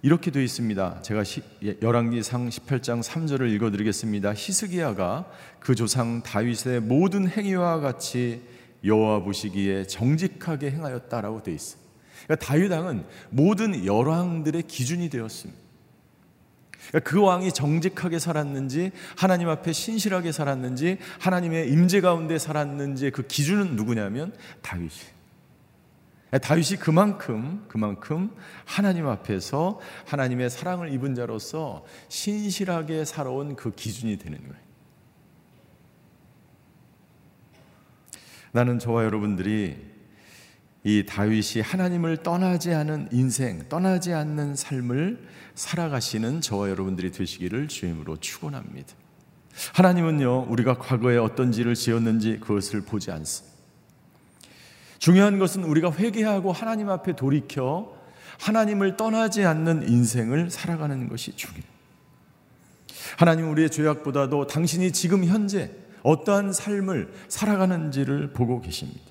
이렇게 0.02 0.32
되어 0.32 0.44
있습니다. 0.44 1.02
제가 1.02 1.24
예, 1.64 1.78
열왕기상 1.82 2.50
18장 2.50 3.02
3절을 3.02 3.50
읽어 3.54 3.72
드리겠습니다. 3.72 4.34
히스기야가 4.36 5.32
그 5.62 5.76
조상 5.76 6.22
다윗의 6.22 6.82
모든 6.82 7.30
행위와 7.30 7.80
같이 7.80 8.42
여호와 8.84 9.20
보시기에 9.20 9.88
정직하게 9.88 10.72
행하였다라고 10.72 11.44
되어 11.44 11.54
있어요. 11.54 11.82
그러니까 12.26 12.46
다윗 12.46 12.72
왕은 12.72 13.06
모든 13.30 13.86
열왕들의 13.86 14.64
기준이 14.64 15.10
되었습니다. 15.10 15.66
그러니까 16.90 17.10
그 17.10 17.22
왕이 17.22 17.52
정직하게 17.52 18.20
살았는지 18.20 18.92
하나님 19.18 19.50
앞에 19.50 19.74
신실하게 19.74 20.32
살았는지 20.32 21.00
하나님의 21.20 21.72
임재 21.72 22.02
가운데 22.02 22.38
살았는지 22.38 23.12
그 23.12 23.26
기준은 23.26 23.76
누구냐면 23.76 24.34
다윗이. 24.62 25.16
다윗이 26.42 26.80
그만큼 26.80 27.64
그만큼 27.70 28.32
하나님 28.66 29.08
앞에서 29.08 29.80
하나님의 30.06 30.50
사랑을 30.50 30.92
입은 30.92 31.16
자로서 31.16 31.86
신실하게 32.10 33.06
살아온 33.06 33.56
그 33.56 33.74
기준이 33.74 34.18
되는 34.18 34.38
거예요. 34.40 34.64
나는 38.56 38.80
저와 38.80 39.04
여러분들이 39.04 39.76
이 40.86 41.06
다윗이 41.06 41.62
하나님을 41.62 42.24
떠나지 42.24 42.74
않은 42.74 43.10
인생, 43.12 43.68
떠나지 43.68 44.13
않는 44.13 44.56
삶을 44.56 45.28
살아가시는 45.56 46.39
저와 46.39 46.70
여러분들이 46.70 47.12
되시기를 47.12 47.68
주임으로 47.68 48.15
축원합니다. 48.15 48.94
하나님은요, 49.74 50.46
우리가 50.48 50.78
과거에 50.78 51.18
어떤 51.18 51.52
지를 51.52 51.76
지었는지 51.76 52.39
그것을 52.39 52.80
보지 52.80 53.12
않습니다. 53.12 53.58
중요한 55.00 55.38
것은 55.38 55.65
우리가 55.65 55.91
회개하고 55.91 56.54
하나님 56.54 56.89
앞에 56.89 57.18
돌이켜 57.18 57.94
하나님을 58.39 58.96
떠나지 58.96 59.44
않는 59.44 59.89
인생을 59.89 60.50
살아가는 60.50 61.10
것이 61.10 61.36
중요해요. 61.36 61.76
하나님 63.18 63.50
우리의 63.52 63.70
죄악보다도 63.70 64.48
당신이 64.48 64.94
지금 64.94 65.26
현재 65.26 65.72
어떠한 66.06 66.54
삶을 66.54 67.12
살아가는지를 67.28 68.32
보고 68.32 68.62
계십니다. 68.62 69.02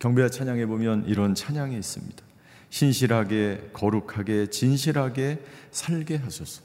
경배와 0.00 0.28
찬양에 0.28 0.66
보면 0.66 1.04
이런 1.06 1.36
찬양이 1.36 1.76
있습니다. 1.78 2.24
신실하게, 2.68 3.70
거룩하게, 3.72 4.50
진실하게 4.50 5.38
살게 5.70 6.16
하소서. 6.16 6.62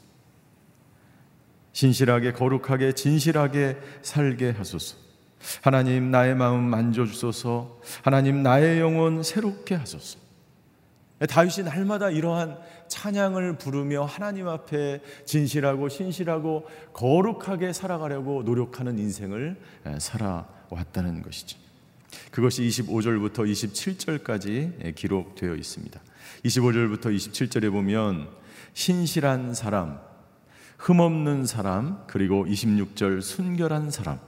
신실하게, 1.72 2.32
거룩하게, 2.32 2.92
진실하게 2.92 3.78
살게 4.02 4.50
하소서. 4.50 4.96
하나님, 5.62 6.10
나의 6.10 6.34
마음 6.34 6.60
만져주소서. 6.64 7.80
하나님, 8.02 8.42
나의 8.42 8.80
영혼 8.80 9.22
새롭게 9.22 9.76
하소서. 9.76 10.18
다윗이 11.28 11.64
날마다 11.64 12.10
이러한 12.10 12.58
찬양을 12.88 13.58
부르며 13.58 14.04
하나님 14.04 14.48
앞에 14.48 15.00
진실하고 15.24 15.88
신실하고 15.88 16.66
거룩하게 16.92 17.72
살아가려고 17.72 18.42
노력하는 18.42 18.98
인생을 18.98 19.56
살아왔다는 19.98 21.22
것이죠. 21.22 21.58
그것이 22.30 22.62
25절부터 22.62 23.50
27절까지 23.50 24.94
기록되어 24.94 25.54
있습니다. 25.54 26.00
25절부터 26.44 27.14
27절에 27.14 27.70
보면 27.70 28.28
신실한 28.74 29.54
사람, 29.54 30.00
흠없는 30.78 31.46
사람, 31.46 32.04
그리고 32.06 32.44
26절 32.46 33.22
순결한 33.22 33.90
사람. 33.90 34.18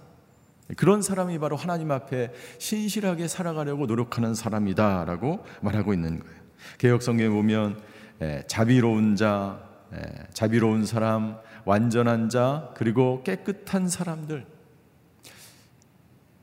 그런 0.77 1.03
사람이 1.03 1.39
바로 1.39 1.57
하나님 1.57 1.91
앞에 1.91 2.33
신실하게 2.59 3.29
살아가려고 3.29 3.87
노력하는 3.87 4.35
사람이다라고 4.35 5.45
말하고 5.61 5.93
있는 5.93 6.21
거예요. 6.21 6.44
개혁 6.79 7.03
성경에 7.03 7.29
보면 7.31 7.81
자비로운 8.47 9.17
자, 9.17 9.61
자비로운 10.33 10.87
사람, 10.87 11.37
완전한 11.65 12.29
자, 12.29 12.71
그리고 12.75 13.23
깨끗한 13.23 13.89
사람들 13.89 14.47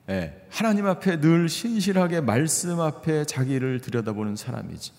예, 0.10 0.46
하나님 0.50 0.88
앞에 0.88 1.22
늘 1.22 1.48
신실하게 1.48 2.22
말씀 2.22 2.82
앞에 2.82 3.24
자기를 3.26 3.80
들여다보는 3.80 4.36
사람이지. 4.36 4.92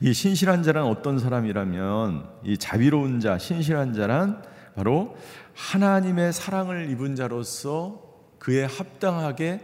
이 0.00 0.12
신실한 0.14 0.62
자란 0.62 0.84
어떤 0.84 1.18
사람이라면 1.18 2.30
이 2.44 2.56
자비로운 2.56 3.20
자, 3.20 3.38
신실한 3.38 3.92
자란 3.92 4.42
바로 4.74 5.16
하나님의 5.54 6.32
사랑을 6.32 6.88
입은 6.90 7.14
자로서 7.14 8.00
그에 8.38 8.64
합당하게 8.64 9.60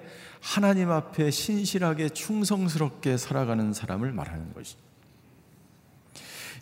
하나님 0.49 0.91
앞에 0.91 1.31
신실하게 1.31 2.09
충성스럽게 2.09 3.19
살아가는 3.19 3.75
사람을 3.75 4.13
말하는 4.13 4.55
것이. 4.55 4.77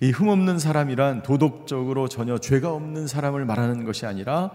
이 0.01 0.11
흠없는 0.11 0.59
사람이란 0.59 1.23
도덕적으로 1.23 2.09
전혀 2.09 2.37
죄가 2.37 2.73
없는 2.73 3.07
사람을 3.07 3.45
말하는 3.45 3.85
것이 3.85 4.05
아니라 4.05 4.51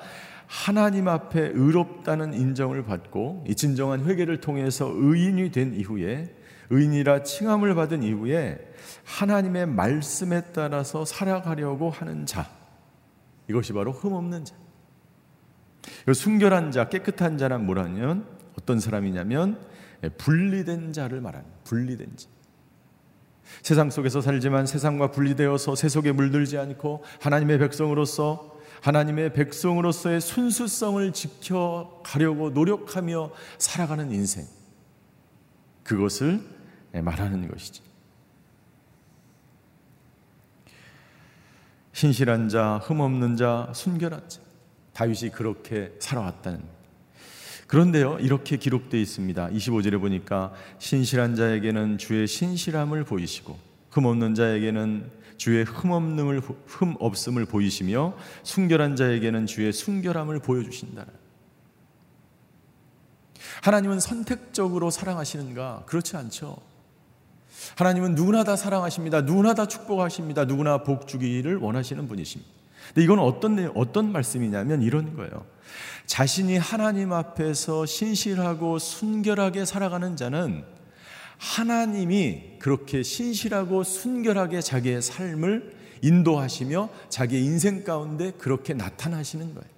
하나님 0.48 1.08
앞에 1.08 1.52
의롭다는 1.54 2.34
인정을 2.34 2.84
받고 2.84 3.46
이 3.48 3.56
진정한 3.56 4.04
회개를 4.06 4.42
통해서 4.42 4.92
의인이 4.94 5.50
된 5.52 5.76
이후에 5.76 6.36
의인이라 6.70 7.24
칭함을 7.24 7.74
받은 7.74 8.04
이후에 8.04 8.60
하나님의 9.06 9.66
말씀에 9.66 10.42
따라서 10.54 11.06
살아가려고 11.06 11.90
하는 11.90 12.26
자 12.26 12.50
이것이 13.48 13.72
바로 13.72 13.94
흠없는 13.94 14.44
자. 14.44 14.56
순결한 16.14 16.72
자, 16.72 16.90
깨끗한 16.90 17.38
자란 17.38 17.66
뭐라면 17.66 18.41
어떤 18.58 18.80
사람이냐면 18.80 19.60
분리된 20.18 20.94
자를 20.94 21.22
말하는 21.22 21.48
분리된 21.64 22.16
자. 22.16 22.28
세상 23.62 23.90
속에서 23.90 24.22
살지만 24.22 24.66
세상과 24.66 25.12
분리되어서 25.12 25.76
세속에 25.76 26.12
물들지 26.12 26.58
않고 26.58 27.04
하나님의 27.20 27.60
백성으로서 27.60 28.60
하나님의 28.82 29.34
백성으로서의 29.34 30.22
순수성을 30.22 31.14
지켜가려고 31.14 32.50
노력하며 32.50 33.32
살아가는 33.60 34.12
인생. 34.12 34.46
그것을 35.84 36.42
말하는 36.92 37.48
것이지. 37.48 37.84
신실한 41.94 42.50
자, 42.50 42.80
흠없는 42.84 43.38
자, 43.38 43.72
순결한 43.76 44.28
자. 44.28 44.42
다윗이 44.94 45.30
그렇게 45.32 45.96
살아왔다는. 46.00 46.81
그런데요, 47.72 48.18
이렇게 48.20 48.58
기록되어 48.58 49.00
있습니다. 49.00 49.48
25절에 49.48 49.98
보니까 49.98 50.52
신실한 50.80 51.36
자에게는 51.36 51.98
주의 52.00 52.28
신실함을 52.28 53.06
보이시고, 53.06 53.58
흠없는 53.92 54.36
자에게는 54.36 55.10
주의 55.38 55.64
흠없음을 55.64 56.42
흠 56.68 56.96
없음을 57.00 57.46
보이시며 57.46 58.18
순결한 58.44 58.98
자에게는 58.98 59.46
주의 59.46 59.72
순결함을 59.72 60.40
보여주신다. 60.40 61.06
하나님은 63.64 64.02
선택적으로 64.02 64.90
사랑하시는가? 64.90 65.84
그렇지 65.86 66.18
않죠. 66.18 66.58
하나님은 67.78 68.16
누구나 68.16 68.44
다 68.44 68.58
사랑하십니다. 68.58 69.22
누구나 69.22 69.54
다 69.54 69.66
축복하십니다. 69.70 70.44
누구나 70.44 70.84
복 70.84 71.08
주기를 71.08 71.56
원하시는 71.56 72.06
분이십니다. 72.10 72.52
근데 72.88 73.04
이건 73.06 73.20
어떤 73.20 73.72
어떤 73.76 74.12
말씀이냐면 74.12 74.82
이런 74.82 75.16
거예요. 75.16 75.46
자신이 76.06 76.58
하나님 76.58 77.14
앞에서 77.14 77.86
신실하고 77.86 78.80
순결하게 78.80 79.66
살아가는 79.66 80.16
자는 80.16 80.64
하나님이 81.38 82.58
그렇게 82.60 83.02
신실하고 83.04 83.84
순결하게 83.84 84.62
자기의 84.62 85.02
삶을 85.02 85.76
인도하시며 86.02 86.90
자기의 87.10 87.44
인생 87.44 87.84
가운데 87.84 88.32
그렇게 88.32 88.74
나타나시는 88.74 89.54
거예요. 89.54 89.72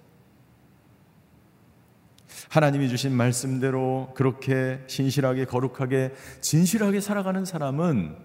하나님이 2.48 2.88
주신 2.88 3.12
말씀대로 3.12 4.12
그렇게 4.14 4.80
신실하게 4.86 5.46
거룩하게 5.46 6.12
진실하게 6.40 7.00
살아가는 7.00 7.44
사람은 7.44 8.16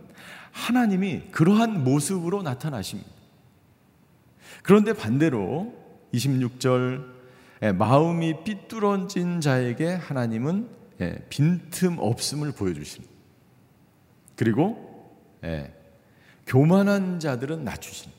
하나님이 0.51 1.29
그러한 1.31 1.83
모습으로 1.83 2.43
나타나십니다. 2.43 3.09
그런데 4.61 4.93
반대로 4.93 5.73
26절 6.13 7.18
마음이 7.61 8.43
삐뚤어진 8.43 9.41
자에게 9.41 9.93
하나님은 9.93 10.69
예, 11.01 11.15
빈틈 11.29 11.97
없음을 11.99 12.51
보여주십니다. 12.51 13.13
그리고 14.35 15.13
예, 15.43 15.73
교만한 16.45 17.19
자들은 17.19 17.63
낮추신. 17.63 18.11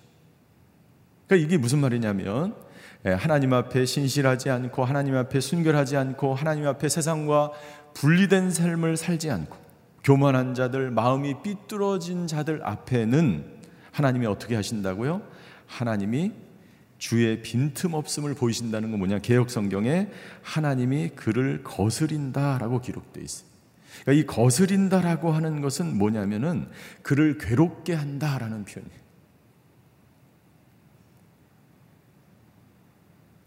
그러니까 1.26 1.46
이게 1.46 1.59
무슨 1.59 1.79
말이냐면 1.79 2.55
예, 3.07 3.11
하나님 3.11 3.53
앞에 3.55 3.87
신실하지 3.87 4.50
않고 4.50 4.85
하나님 4.85 5.16
앞에 5.16 5.40
순결하지 5.40 5.96
않고 5.96 6.35
하나님 6.35 6.66
앞에 6.66 6.88
세상과 6.88 7.53
분리된 7.94 8.50
삶을 8.50 8.96
살지 8.96 9.31
않고 9.31 9.57
교만한 10.05 10.55
자들 10.55 10.90
마음이 10.90 11.42
삐뚤어진 11.42 12.26
자들 12.26 12.61
앞에는 12.64 13.61
하나님이 13.92 14.26
어떻게 14.26 14.55
하신다고요? 14.55 15.22
하나님이 15.66 16.33
주의 17.00 17.40
빈틈없음을 17.40 18.34
보이신다는 18.34 18.90
건 18.90 18.98
뭐냐? 18.98 19.20
개혁 19.20 19.50
성경에 19.50 20.08
하나님이 20.42 21.08
그를 21.16 21.62
거스린다라고 21.64 22.82
기록되어 22.82 23.24
있어요. 23.24 23.48
그러니까 24.02 24.22
이 24.22 24.26
거스린다라고 24.26 25.32
하는 25.32 25.62
것은 25.62 25.96
뭐냐면은 25.96 26.68
그를 27.02 27.38
괴롭게 27.38 27.94
한다라는 27.94 28.66
표현이에요. 28.66 29.00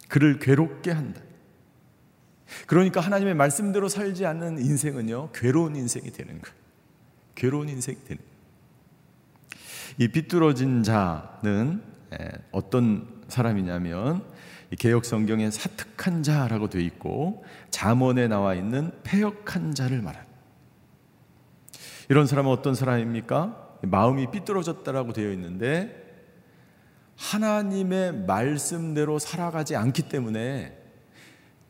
그를 0.10 0.40
괴롭게 0.40 0.90
한다. 0.92 1.22
그러니까 2.66 3.02
하나님의 3.02 3.36
말씀대로 3.36 3.88
살지 3.88 4.26
않는 4.26 4.58
인생은요, 4.58 5.32
괴로운 5.32 5.76
인생이 5.76 6.12
되는 6.12 6.42
거예요. 6.42 6.58
괴로운 7.36 7.70
인생이 7.70 7.98
되는 8.04 8.18
거예요. 8.18 8.34
이 10.00 10.08
삐뚤어진 10.08 10.82
자는 10.82 11.84
어떤 12.52 13.23
사람이냐면 13.28 14.24
개혁 14.80 15.06
성경에 15.06 15.52
사특한 15.52 16.24
자라고 16.24 16.70
되어 16.70 16.82
있고 16.82 17.44
잠언에 17.70 18.28
나와 18.28 18.56
있는 18.56 18.92
폐역한 19.04 19.76
자를 19.76 20.02
말합니다. 20.02 20.34
이런 22.10 22.28
사람은 22.28 22.52
어떤 22.52 22.76
사람입니까? 22.76 23.78
마음이 23.84 24.32
삐뚤어졌다라고 24.32 25.14
되어 25.14 25.32
있는데 25.32 26.02
하나님의 27.18 28.26
말씀대로 28.26 29.20
살아가지 29.20 29.76
않기 29.76 30.10
때문에 30.10 30.78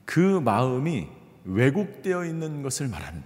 그 0.06 0.20
마음이 0.20 1.08
왜곡되어 1.46 2.26
있는 2.26 2.62
것을 2.62 2.88
말하는. 2.88 3.24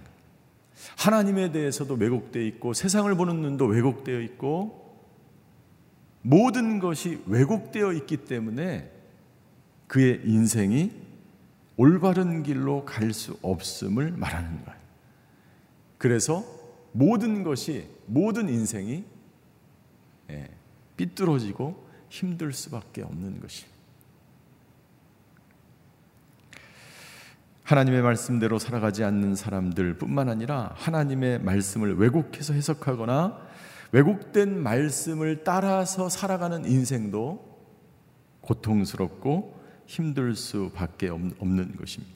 하나님에 0.96 1.52
대해서도 1.52 1.94
왜곡되어 1.94 2.42
있고 2.42 2.72
세상을 2.72 3.12
보는 3.14 3.36
눈도 3.40 3.66
왜곡되어 3.66 4.20
있고 4.20 4.77
모든 6.28 6.78
것이 6.78 7.22
왜곡되어 7.24 7.94
있기 7.94 8.18
때문에 8.18 8.92
그의 9.86 10.20
인생이 10.26 10.92
올바른 11.78 12.42
길로 12.42 12.84
갈 12.84 13.14
수 13.14 13.38
없음을 13.40 14.12
말하는 14.12 14.62
거예요. 14.62 14.78
그래서 15.96 16.44
모든 16.92 17.44
것이 17.44 17.88
모든 18.04 18.50
인생이 18.50 19.04
예, 20.30 20.50
삐뚤어지고 20.98 21.88
힘들 22.10 22.52
수밖에 22.52 23.00
없는 23.00 23.40
것이. 23.40 23.64
하나님의 27.64 28.02
말씀대로 28.02 28.58
살아가지 28.58 29.02
않는 29.02 29.34
사람들뿐만 29.34 30.28
아니라 30.28 30.74
하나님의 30.74 31.40
말씀을 31.40 31.96
왜곡해서 31.96 32.52
해석하거나 32.52 33.48
왜곡된 33.92 34.62
말씀을 34.62 35.44
따라서 35.44 36.08
살아가는 36.08 36.64
인생도 36.64 37.58
고통스럽고 38.42 39.58
힘들 39.86 40.34
수밖에 40.34 41.08
없는 41.08 41.76
것입니다. 41.76 42.14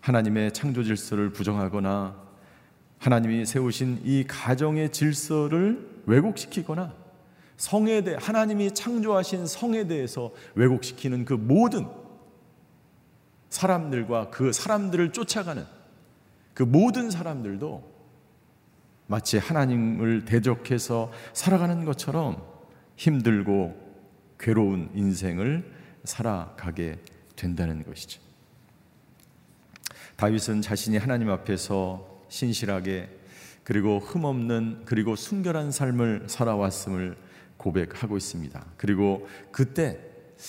하나님의 0.00 0.52
창조 0.52 0.82
질서를 0.82 1.30
부정하거나 1.32 2.16
하나님이 2.98 3.46
세우신 3.46 4.02
이 4.04 4.24
가정의 4.26 4.92
질서를 4.92 6.02
왜곡시키거나 6.06 6.94
성에 7.56 8.02
대해 8.02 8.16
하나님이 8.18 8.72
창조하신 8.72 9.46
성에 9.46 9.86
대해서 9.86 10.32
왜곡시키는 10.54 11.24
그 11.24 11.34
모든 11.34 11.88
사람들과 13.50 14.30
그 14.30 14.52
사람들을 14.52 15.12
쫓아가는 15.12 15.66
그 16.54 16.62
모든 16.62 17.10
사람들도 17.10 17.89
마치 19.10 19.38
하나님을 19.38 20.24
대적해서 20.24 21.10
살아가는 21.32 21.84
것처럼 21.84 22.46
힘들고 22.94 23.74
괴로운 24.38 24.88
인생을 24.94 25.68
살아가게 26.04 27.00
된다는 27.34 27.84
것이죠. 27.84 28.20
다윗은 30.14 30.62
자신이 30.62 30.96
하나님 30.96 31.28
앞에서 31.28 32.22
신실하게 32.28 33.08
그리고 33.64 33.98
흠없는 33.98 34.82
그리고 34.84 35.16
순결한 35.16 35.72
삶을 35.72 36.26
살아왔음을 36.28 37.16
고백하고 37.56 38.16
있습니다. 38.16 38.64
그리고 38.76 39.26
그때 39.50 39.98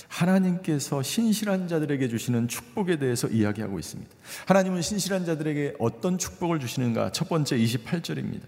하나님께서 0.08 1.02
신실한 1.02 1.68
자들에게 1.68 2.08
주시는 2.08 2.48
축복에 2.48 2.98
대해서 2.98 3.28
이야기하고 3.28 3.80
있습니다. 3.80 4.12
하나님은 4.48 4.82
신실한 4.82 5.26
자들에게 5.26 5.76
어떤 5.80 6.18
축복을 6.18 6.60
주시는가? 6.60 7.12
첫 7.12 7.30
번째 7.30 7.58
28절입니다. 7.58 8.44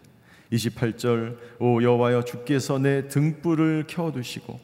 28절 0.52 1.38
오 1.60 1.82
여호와여 1.82 2.24
주께서 2.26 2.78
내 2.78 3.08
등불을 3.08 3.86
켜 3.88 4.12
두시고 4.12 4.60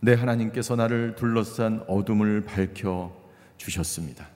내 0.00 0.14
하나님께서 0.14 0.76
나를 0.76 1.14
둘러싼 1.16 1.84
어둠을 1.86 2.44
밝혀 2.44 3.14
주셨습니다. 3.56 4.28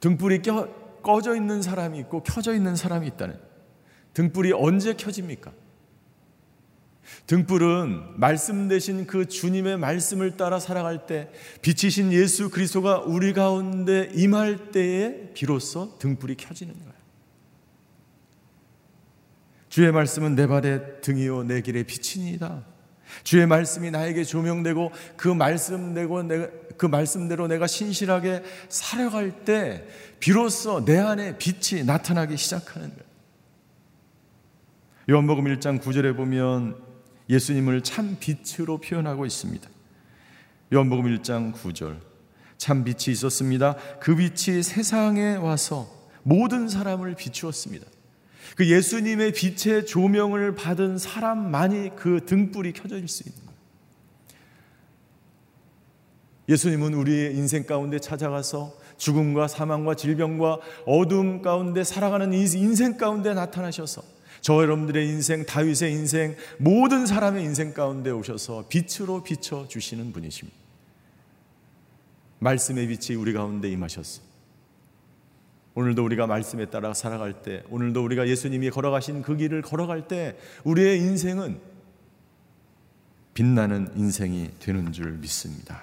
등불이 0.00 0.42
껴, 0.42 0.68
꺼져 1.02 1.36
있는 1.36 1.62
사람이 1.62 1.98
있고 2.00 2.22
켜져 2.22 2.54
있는 2.54 2.74
사람이 2.74 3.06
있다는 3.08 3.38
등불이 4.14 4.52
언제 4.52 4.94
켜집니까? 4.94 5.52
등불은 7.26 8.18
말씀 8.18 8.68
대신 8.68 9.06
그 9.06 9.26
주님의 9.26 9.78
말씀을 9.78 10.36
따라 10.36 10.58
살아갈 10.58 11.06
때 11.06 11.30
빛이신 11.62 12.12
예수 12.12 12.50
그리스도가 12.50 13.00
우리 13.00 13.32
가운데 13.32 14.10
임할 14.14 14.70
때에 14.72 15.32
비로소 15.34 15.98
등불이 15.98 16.36
켜지는 16.36 16.74
거예요. 16.74 16.94
주의 19.68 19.90
말씀은 19.90 20.34
내 20.34 20.46
발의 20.46 21.00
등이요 21.00 21.44
내 21.44 21.60
길의 21.60 21.84
빛이니이다. 21.84 22.64
주의 23.22 23.46
말씀이 23.46 23.90
나에게 23.90 24.24
조명되고 24.24 24.92
그 25.16 25.28
말씀대로 25.28 26.22
내가 26.22 26.48
그 26.76 26.86
말씀대로 26.86 27.46
내가 27.46 27.66
신실하게 27.66 28.42
살아갈 28.68 29.44
때 29.44 29.86
비로소 30.20 30.84
내 30.84 30.98
안에 30.98 31.38
빛이 31.38 31.84
나타나기 31.84 32.36
시작하는 32.36 32.88
거예요. 32.88 33.04
요한복음 35.10 35.44
1장 35.44 35.80
9절에 35.80 36.16
보면 36.16 36.83
예수님을 37.28 37.82
참 37.82 38.16
빛으로 38.20 38.78
표현하고 38.78 39.26
있습니다. 39.26 39.68
요한복음 40.72 41.04
1장 41.16 41.52
9절. 41.54 41.98
참 42.58 42.84
빛이 42.84 43.12
있었습니다. 43.12 43.76
그 44.00 44.14
빛이 44.16 44.62
세상에 44.62 45.36
와서 45.36 45.88
모든 46.22 46.68
사람을 46.68 47.14
비추었습니다. 47.14 47.86
그 48.56 48.70
예수님의 48.70 49.32
빛의 49.32 49.86
조명을 49.86 50.54
받은 50.54 50.98
사람만이 50.98 51.96
그 51.96 52.24
등불이 52.24 52.72
켜질 52.72 53.08
수 53.08 53.24
있는. 53.28 53.44
예수님은 56.48 56.94
우리의 56.94 57.34
인생 57.36 57.64
가운데 57.64 57.98
찾아가서 57.98 58.76
죽음과 58.96 59.48
사망과 59.48 59.94
질병과 59.94 60.60
어둠 60.86 61.42
가운데 61.42 61.82
살아가는 61.82 62.32
인생 62.32 62.96
가운데 62.96 63.34
나타나셔서 63.34 64.02
저 64.44 64.60
여러분들의 64.60 65.08
인생, 65.08 65.46
다윗의 65.46 65.90
인생, 65.90 66.36
모든 66.58 67.06
사람의 67.06 67.42
인생 67.42 67.72
가운데 67.72 68.10
오셔서 68.10 68.66
빛으로 68.68 69.22
비춰 69.22 69.66
주시는 69.66 70.12
분이십니다. 70.12 70.58
말씀의 72.40 72.88
빛이 72.88 73.16
우리 73.16 73.32
가운데 73.32 73.70
임하셨어. 73.70 74.20
오늘도 75.74 76.04
우리가 76.04 76.26
말씀에 76.26 76.66
따라 76.66 76.92
살아갈 76.92 77.40
때, 77.40 77.62
오늘도 77.70 78.04
우리가 78.04 78.28
예수님이 78.28 78.68
걸어가신 78.68 79.22
그 79.22 79.34
길을 79.34 79.62
걸어갈 79.62 80.08
때, 80.08 80.36
우리의 80.64 80.98
인생은 80.98 81.58
빛나는 83.32 83.92
인생이 83.96 84.50
되는 84.60 84.92
줄 84.92 85.12
믿습니다. 85.12 85.80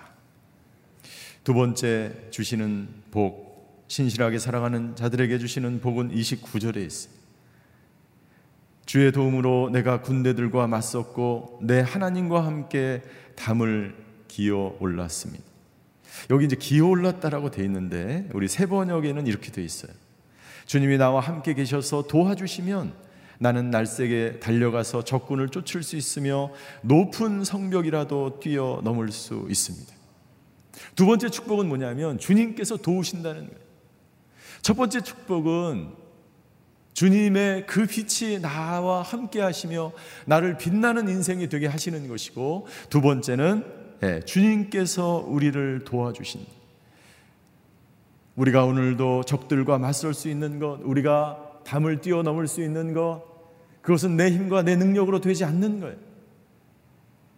두 1.43 1.56
번째 1.56 2.28
주시는 2.30 2.89
복, 3.10 3.86
신실하게 3.88 4.38
살아가는 4.38 4.95
자들에게 4.95 5.39
주시는 5.39 5.82
복은 5.82 6.12
29절에 6.12 6.78
있습니다. 6.78 7.20
주의 8.91 9.10
도움으로 9.13 9.69
내가 9.71 10.01
군대들과 10.01 10.67
맞섰고 10.67 11.60
내 11.62 11.80
하나님과 11.80 12.45
함께 12.45 13.01
담을 13.38 13.95
기어 14.27 14.75
올랐습니다. 14.82 15.45
여기 16.30 16.43
이제 16.43 16.58
기어 16.58 16.88
올랐다라고 16.88 17.51
돼 17.51 17.63
있는데 17.63 18.27
우리 18.34 18.49
세 18.49 18.65
번역에는 18.65 19.27
이렇게 19.27 19.49
돼 19.49 19.63
있어요. 19.63 19.93
주님이 20.65 20.97
나와 20.97 21.21
함께 21.21 21.54
계셔서 21.54 22.04
도와주시면 22.08 22.91
나는 23.39 23.71
날쌔게 23.71 24.41
달려가서 24.41 25.06
적군을 25.06 25.47
쫓을 25.47 25.84
수 25.84 25.95
있으며 25.95 26.51
높은 26.82 27.45
성벽이라도 27.45 28.41
뛰어 28.41 28.82
넘을 28.84 29.10
수 29.13 29.47
있습니다. 29.49 29.89
두 30.97 31.06
번째 31.06 31.30
축복은 31.30 31.69
뭐냐면 31.69 32.17
주님께서 32.19 32.75
도우신다는 32.75 33.45
거예요. 33.47 33.62
첫 34.62 34.73
번째 34.73 34.99
축복은 34.99 36.00
주님의 36.93 37.65
그 37.65 37.86
빛이 37.86 38.39
나와 38.41 39.01
함께 39.01 39.41
하시며 39.41 39.91
나를 40.25 40.58
빛나는 40.58 41.08
인생이 41.08 41.49
되게 41.49 41.67
하시는 41.67 42.08
것이고 42.08 42.67
두 42.89 43.01
번째는 43.01 43.63
예, 44.04 44.19
주님께서 44.21 45.23
우리를 45.27 45.84
도와주신 45.86 46.45
우리가 48.36 48.65
오늘도 48.65 49.23
적들과 49.23 49.77
맞설 49.77 50.13
수 50.13 50.30
있는 50.30 50.60
것, 50.60 50.80
우리가 50.84 51.62
담을 51.65 52.01
뛰어넘을 52.01 52.47
수 52.47 52.63
있는 52.63 52.93
것, 52.93 53.23
그것은 53.82 54.15
내 54.15 54.32
힘과 54.32 54.63
내 54.63 54.75
능력으로 54.75 55.21
되지 55.21 55.43
않는 55.43 55.80
거예요. 55.80 55.95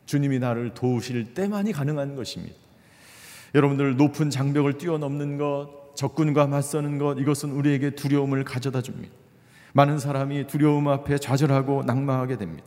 주님이 0.06 0.40
나를 0.40 0.74
도우실 0.74 1.34
때만이 1.34 1.72
가능한 1.72 2.16
것입니다. 2.16 2.56
여러분들 3.56 3.98
높은 3.98 4.30
장벽을 4.30 4.78
뛰어넘는 4.78 5.38
것, 5.38 5.96
적군과 5.96 6.48
맞서는 6.48 6.98
것, 6.98 7.18
이것은 7.20 7.52
우리에게 7.52 7.92
두려움을 7.92 8.44
가져다 8.44 8.82
줍니다. 8.82 9.14
많은 9.74 10.00
사람이 10.00 10.48
두려움 10.48 10.88
앞에 10.88 11.18
좌절하고 11.18 11.84
낙망하게 11.84 12.38
됩니다. 12.38 12.64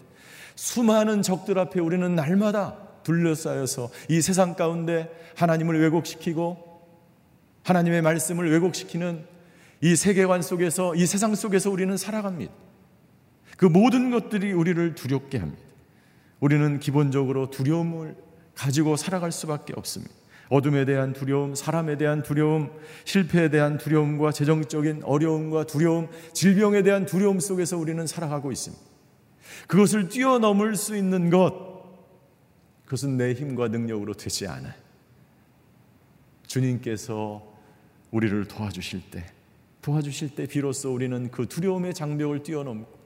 수많은 0.55 1.23
적들 1.23 1.59
앞에 1.59 1.81
우리는 1.81 2.14
날마다 2.14 2.77
둘러싸여서 3.03 3.90
이 4.09 4.21
세상 4.21 4.55
가운데 4.55 5.11
하나님을 5.37 5.81
왜곡시키고 5.81 6.66
하나님의 7.62 8.03
말씀을 8.03 8.51
왜곡시키는 8.51 9.25
이 9.83 9.97
세계관 9.97 10.42
속에서 10.42 10.95
이 10.95 11.07
세상 11.07 11.35
속에서 11.35 11.71
우리는 11.71 11.97
살아갑니다. 11.97 12.53
그 13.57 13.66
모든 13.66 14.11
것들이 14.11 14.53
우리를 14.53 14.95
두렵게 14.95 15.38
합니다. 15.38 15.62
우리는 16.40 16.81
기본적으로 16.81 17.51
두려움을 17.51 18.16
가지고 18.55 18.97
살아갈 18.97 19.33
수밖에 19.33 19.73
없습니다. 19.77 20.12
어둠에 20.48 20.85
대한 20.85 21.12
두려움, 21.12 21.54
사람에 21.54 21.96
대한 21.96 22.22
두려움, 22.22 22.70
실패에 23.04 23.50
대한 23.50 23.78
두려움과 23.78 24.32
재정적인 24.32 25.02
어려움과 25.04 25.64
두려움, 25.64 26.09
질병에 26.32 26.82
대한 26.82 27.04
두려움 27.06 27.40
속에서 27.40 27.76
우리는 27.76 28.06
살아가고 28.06 28.52
있습니다. 28.52 28.82
그것을 29.66 30.09
뛰어넘을 30.09 30.76
수 30.76 30.96
있는 30.96 31.30
것, 31.30 31.52
그것은 32.85 33.16
내 33.16 33.32
힘과 33.32 33.68
능력으로 33.68 34.14
되지 34.14 34.46
않아요. 34.46 34.72
주님께서 36.46 37.42
우리를 38.12 38.46
도와주실 38.46 39.11
때, 39.11 39.26
도와주실 39.82 40.37
때 40.37 40.46
비로소 40.46 40.94
우리는 40.94 41.30
그 41.32 41.48
두려움의 41.48 41.94
장벽을 41.94 42.44
뛰어넘고, 42.44 42.96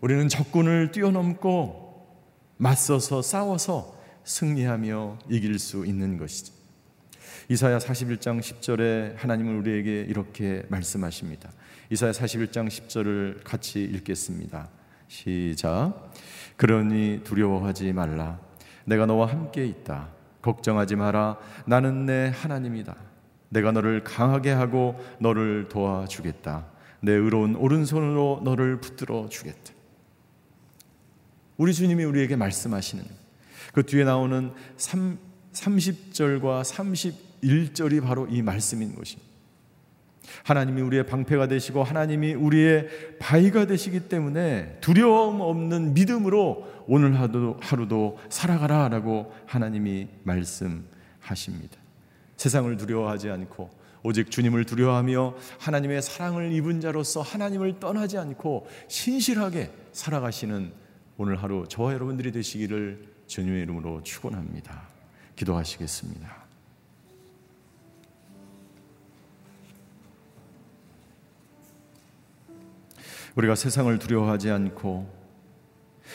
우리는 0.00 0.28
적군을 0.28 0.92
뛰어넘고, 0.92 1.92
맞서서 2.58 3.22
싸워서 3.22 4.01
승리하며 4.24 5.18
이길 5.28 5.58
수 5.58 5.84
있는 5.86 6.16
것이죠. 6.16 6.52
이사야 7.48 7.78
41장 7.78 8.40
10절에 8.40 9.16
하나님은 9.16 9.56
우리에게 9.58 10.02
이렇게 10.02 10.62
말씀하십니다. 10.68 11.50
이사야 11.90 12.12
41장 12.12 12.68
10절을 12.68 13.44
같이 13.44 13.82
읽겠습니다. 13.82 14.68
시작. 15.08 16.12
그러니 16.56 17.20
두려워하지 17.24 17.92
말라. 17.92 18.40
내가 18.84 19.06
너와 19.06 19.26
함께 19.26 19.66
있다. 19.66 20.08
걱정하지 20.40 20.96
마라. 20.96 21.38
나는 21.66 22.06
내 22.06 22.32
하나님이다. 22.34 22.96
내가 23.50 23.72
너를 23.72 24.02
강하게 24.02 24.50
하고 24.50 24.98
너를 25.20 25.68
도와주겠다. 25.68 26.66
내 27.00 27.12
의로운 27.12 27.56
오른손으로 27.56 28.40
너를 28.44 28.80
붙들어 28.80 29.28
주겠다. 29.28 29.72
우리 31.58 31.74
주님이 31.74 32.04
우리에게 32.04 32.36
말씀하시는 32.36 33.21
그 33.72 33.84
뒤에 33.84 34.04
나오는 34.04 34.52
3, 34.76 35.18
30절과 35.52 36.62
31절이 36.62 38.02
바로 38.02 38.26
이 38.28 38.42
말씀인 38.42 38.94
것입니다. 38.94 39.32
하나님이 40.44 40.80
우리의 40.82 41.06
방패가 41.06 41.48
되시고 41.48 41.82
하나님이 41.82 42.34
우리의 42.34 43.18
바위가 43.18 43.66
되시기 43.66 44.08
때문에 44.08 44.78
두려움 44.80 45.40
없는 45.40 45.94
믿음으로 45.94 46.84
오늘 46.86 47.18
하루도, 47.18 47.58
하루도 47.60 48.18
살아가라 48.28 48.88
라고 48.88 49.32
하나님이 49.46 50.08
말씀하십니다. 50.22 51.76
세상을 52.36 52.76
두려워하지 52.76 53.30
않고 53.30 53.70
오직 54.04 54.30
주님을 54.30 54.64
두려워하며 54.64 55.34
하나님의 55.58 56.02
사랑을 56.02 56.52
입은 56.52 56.80
자로서 56.80 57.20
하나님을 57.20 57.78
떠나지 57.78 58.18
않고 58.18 58.66
신실하게 58.88 59.70
살아가시는 59.92 60.72
오늘 61.18 61.40
하루 61.40 61.66
저와 61.68 61.92
여러분들이 61.92 62.32
되시기를 62.32 63.11
주님의 63.32 63.62
이름으로 63.62 64.02
축원합니다. 64.02 64.82
기도하시겠습니다. 65.36 66.30
우리가 73.34 73.54
세상을 73.54 73.98
두려워하지 73.98 74.50
않고 74.50 75.10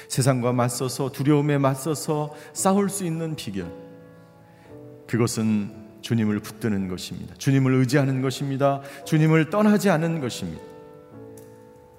세상과 0.10 0.54
맞서서 0.54 1.12
두려움에 1.12 1.58
맞서서 1.58 2.36
싸울 2.54 2.88
수 2.88 3.04
있는 3.04 3.36
비결 3.36 3.74
그것은 5.08 5.74
주님을 6.02 6.40
붙드는 6.42 6.88
것입니다. 6.88 7.34
주님을 7.34 7.74
의지하는 7.74 8.22
것입니다. 8.22 8.82
주님을 9.06 9.50
떠나지 9.50 9.90
않은 9.90 10.20
것입니다. 10.22 10.77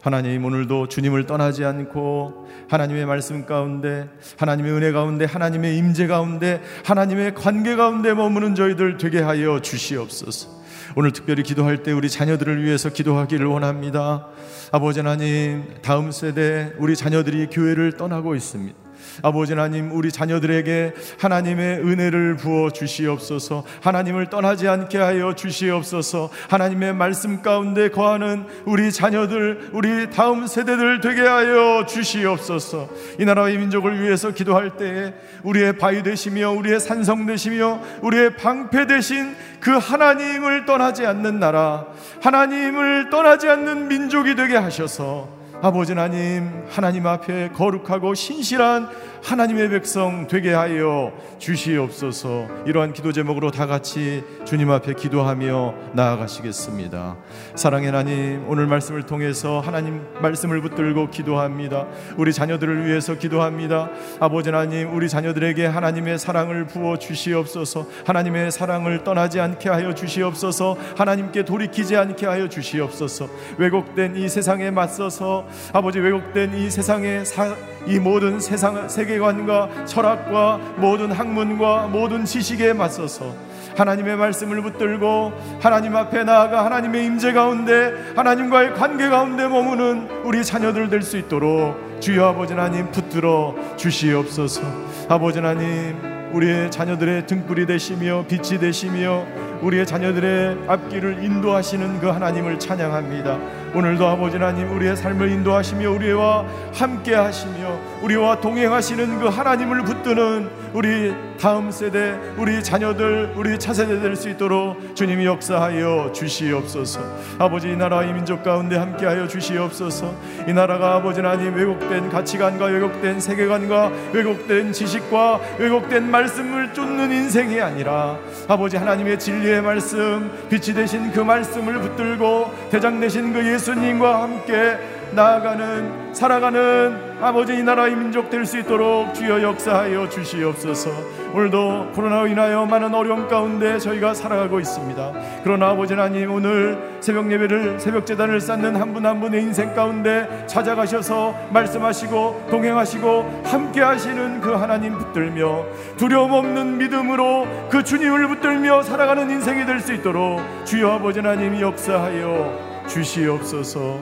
하나님 0.00 0.44
오늘도 0.44 0.88
주님을 0.88 1.26
떠나지 1.26 1.64
않고 1.64 2.46
하나님의 2.68 3.04
말씀 3.06 3.46
가운데 3.46 4.08
하나님의 4.36 4.72
은혜 4.72 4.92
가운데 4.92 5.24
하나님의 5.24 5.76
임재 5.76 6.06
가운데 6.06 6.62
하나님의 6.84 7.34
관계 7.34 7.74
가운데 7.74 8.14
머무는 8.14 8.54
저희들 8.54 8.96
되게 8.98 9.20
하여 9.20 9.60
주시옵소서. 9.60 10.58
오늘 10.96 11.12
특별히 11.12 11.42
기도할 11.42 11.82
때 11.82 11.92
우리 11.92 12.08
자녀들을 12.08 12.62
위해서 12.62 12.90
기도하기를 12.90 13.46
원합니다. 13.46 14.28
아버지 14.72 15.00
하나님, 15.00 15.64
다음 15.82 16.10
세대 16.12 16.72
우리 16.78 16.96
자녀들이 16.96 17.48
교회를 17.48 17.96
떠나고 17.96 18.34
있습니다. 18.34 18.87
아버지 19.22 19.52
하나님 19.52 19.92
우리 19.92 20.10
자녀들에게 20.12 20.94
하나님의 21.18 21.78
은혜를 21.80 22.36
부어 22.36 22.70
주시옵소서. 22.70 23.64
하나님을 23.80 24.30
떠나지 24.30 24.68
않게 24.68 24.98
하여 24.98 25.34
주시옵소서. 25.34 26.30
하나님의 26.48 26.94
말씀 26.94 27.42
가운데 27.42 27.88
거하는 27.88 28.44
우리 28.64 28.92
자녀들 28.92 29.70
우리 29.72 30.10
다음 30.10 30.46
세대들 30.46 31.00
되게 31.00 31.22
하여 31.22 31.84
주시옵소서. 31.86 32.88
이 33.18 33.24
나라의 33.24 33.58
민족을 33.58 34.00
위해서 34.02 34.30
기도할 34.30 34.76
때에 34.76 35.14
우리의 35.42 35.78
바위 35.78 36.02
되시며 36.02 36.50
우리의 36.50 36.80
산성 36.80 37.26
되시며 37.26 37.80
우리의 38.02 38.36
방패 38.36 38.86
되신 38.86 39.34
그 39.60 39.72
하나님을 39.76 40.66
떠나지 40.66 41.06
않는 41.06 41.40
나라 41.40 41.86
하나님을 42.20 43.10
떠나지 43.10 43.48
않는 43.48 43.88
민족이 43.88 44.34
되게 44.34 44.56
하셔서 44.56 45.37
아버지 45.60 45.90
하나님, 45.90 46.64
하나님 46.68 47.04
앞에 47.08 47.48
거룩하고 47.48 48.14
신실한 48.14 48.88
하나님의 49.24 49.70
백성 49.70 50.28
되게 50.28 50.52
하여 50.52 51.12
주시옵소서. 51.38 52.46
이러한 52.64 52.92
기도 52.92 53.10
제목으로 53.10 53.50
다 53.50 53.66
같이 53.66 54.22
주님 54.44 54.70
앞에 54.70 54.94
기도하며 54.94 55.74
나아가시겠습니다. 55.94 57.16
사랑의 57.56 57.86
하나님, 57.86 58.48
오늘 58.48 58.68
말씀을 58.68 59.02
통해서 59.02 59.58
하나님 59.58 60.06
말씀을 60.22 60.60
붙들고 60.60 61.10
기도합니다. 61.10 61.88
우리 62.16 62.32
자녀들을 62.32 62.86
위해서 62.86 63.18
기도합니다. 63.18 63.90
아버지 64.20 64.50
하나님, 64.50 64.94
우리 64.94 65.08
자녀들에게 65.08 65.66
하나님의 65.66 66.20
사랑을 66.20 66.66
부어 66.66 66.98
주시옵소서. 66.98 67.86
하나님의 68.06 68.52
사랑을 68.52 69.02
떠나지 69.02 69.40
않게 69.40 69.68
하여 69.68 69.92
주시옵소서. 69.92 70.76
하나님께 70.96 71.44
돌이키지 71.44 71.96
않게 71.96 72.26
하여 72.26 72.48
주시옵소서. 72.48 73.28
왜곡된 73.58 74.14
이 74.14 74.28
세상에 74.28 74.70
맞서서 74.70 75.47
아버지 75.72 75.98
왜곡된 75.98 76.54
이 76.54 76.70
세상의 76.70 77.24
사, 77.24 77.54
이 77.86 77.98
모든 77.98 78.40
세상 78.40 78.88
세계관과 78.88 79.84
철학과 79.86 80.58
모든 80.76 81.12
학문과 81.12 81.86
모든 81.86 82.24
지식에 82.24 82.72
맞서서 82.72 83.34
하나님의 83.76 84.16
말씀을 84.16 84.60
붙들고 84.62 85.32
하나님 85.60 85.94
앞에 85.94 86.24
나아가 86.24 86.64
하나님의 86.64 87.06
임재 87.06 87.32
가운데 87.32 87.92
하나님과의 88.16 88.74
관계 88.74 89.08
가운데 89.08 89.46
머무는 89.46 90.08
우리 90.24 90.44
자녀들 90.44 90.90
될 90.90 91.02
수 91.02 91.16
있도록 91.16 92.00
주여 92.00 92.26
아버지 92.26 92.54
하나님 92.54 92.90
붙들어 92.90 93.54
주시옵소서 93.76 94.62
아버지 95.08 95.38
하나님 95.38 95.96
우리의 96.32 96.70
자녀들의 96.70 97.26
등불이 97.26 97.66
되시며 97.66 98.24
빛이 98.28 98.58
되시며 98.60 99.24
우리의 99.62 99.86
자녀들의 99.86 100.58
앞길을 100.68 101.24
인도하시는 101.24 102.00
그 102.00 102.08
하나님을 102.08 102.58
찬양합니다. 102.58 103.38
오늘도 103.74 104.06
아버지 104.06 104.38
하나님 104.38 104.74
우리의 104.74 104.96
삶을 104.96 105.30
인도하시며 105.30 105.90
우리와 105.90 106.44
함께 106.74 107.14
하시며 107.14 107.78
우리와 108.02 108.40
동행하시는 108.40 109.18
그 109.18 109.26
하나님을 109.26 109.82
붙드는 109.82 110.48
우리 110.72 111.14
다음 111.40 111.70
세대 111.70 112.14
우리 112.36 112.62
자녀들 112.62 113.32
우리 113.36 113.58
차세대 113.58 114.00
될 114.00 114.16
수 114.16 114.28
있도록 114.28 114.96
주님이 114.96 115.26
역사하여 115.26 116.10
주시옵소서. 116.12 117.00
아버지 117.38 117.70
이 117.70 117.76
나라 117.76 118.02
이 118.02 118.12
민족 118.12 118.42
가운데 118.42 118.76
함께하여 118.76 119.28
주시옵소서. 119.28 120.12
이 120.48 120.52
나라가 120.52 120.96
아버지 120.96 121.20
하나님 121.20 121.54
왜곡된 121.54 122.10
가치관과 122.10 122.66
왜곡된 122.66 123.20
세계관과 123.20 123.92
왜곡된 124.12 124.72
지식과 124.72 125.40
왜곡된 125.58 126.10
말씀을 126.10 126.74
쫓는 126.74 127.12
인생이 127.12 127.60
아니라 127.60 128.18
아버지 128.48 128.76
하나님의 128.76 129.18
진리의 129.18 129.62
말씀 129.62 130.30
빛이 130.48 130.74
되신 130.74 131.12
그 131.12 131.20
말씀을 131.20 131.80
붙들고 131.80 132.68
대장 132.70 132.98
되신 132.98 133.32
그 133.32 133.46
예수님과 133.46 134.22
함께 134.22 134.76
나아가는 135.12 136.12
살아가는 136.14 137.07
아버지 137.20 137.52
이 137.54 137.62
나라의 137.64 137.96
민족 137.96 138.30
될 138.30 138.46
수 138.46 138.58
있도록 138.60 139.12
주여 139.12 139.42
역사하여 139.42 140.08
주시옵소서. 140.08 140.90
오늘도 141.34 141.92
코로나로 141.94 142.28
인하여 142.28 142.64
많은 142.64 142.94
어려움 142.94 143.26
가운데 143.28 143.78
저희가 143.78 144.14
살아가고 144.14 144.60
있습니다. 144.60 145.12
그러나 145.42 145.70
아버지 145.70 145.94
하나님 145.94 146.30
오늘 146.32 146.78
새벽 147.00 147.30
예배를 147.30 147.80
새벽 147.80 148.06
재단을 148.06 148.40
쌓는 148.40 148.76
한 148.76 148.92
분 148.94 149.04
한 149.04 149.20
분의 149.20 149.42
인생 149.42 149.74
가운데 149.74 150.44
찾아가셔서 150.46 151.34
말씀하시고 151.50 152.46
동행하시고 152.50 153.42
함께 153.44 153.80
하시는 153.82 154.40
그 154.40 154.52
하나님 154.52 154.96
붙들며 154.96 155.64
두려움 155.96 156.32
없는 156.32 156.78
믿음으로 156.78 157.46
그 157.68 157.82
주님을 157.82 158.28
붙들며 158.28 158.82
살아가는 158.82 159.28
인생이 159.28 159.66
될 159.66 159.80
수 159.80 159.92
있도록 159.92 160.40
주여 160.64 160.92
아버지 160.92 161.18
하나님 161.20 161.60
역사하여 161.60 162.86
주시옵소서. 162.86 164.00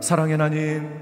사랑의 0.00 0.32
하나님, 0.32 1.01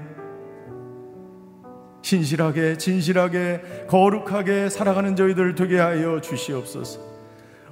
신실하게, 2.01 2.77
진실하게, 2.77 3.85
거룩하게 3.87 4.69
살아가는 4.69 5.15
저희들 5.15 5.55
되게 5.55 5.79
하여 5.79 6.19
주시옵소서. 6.21 6.99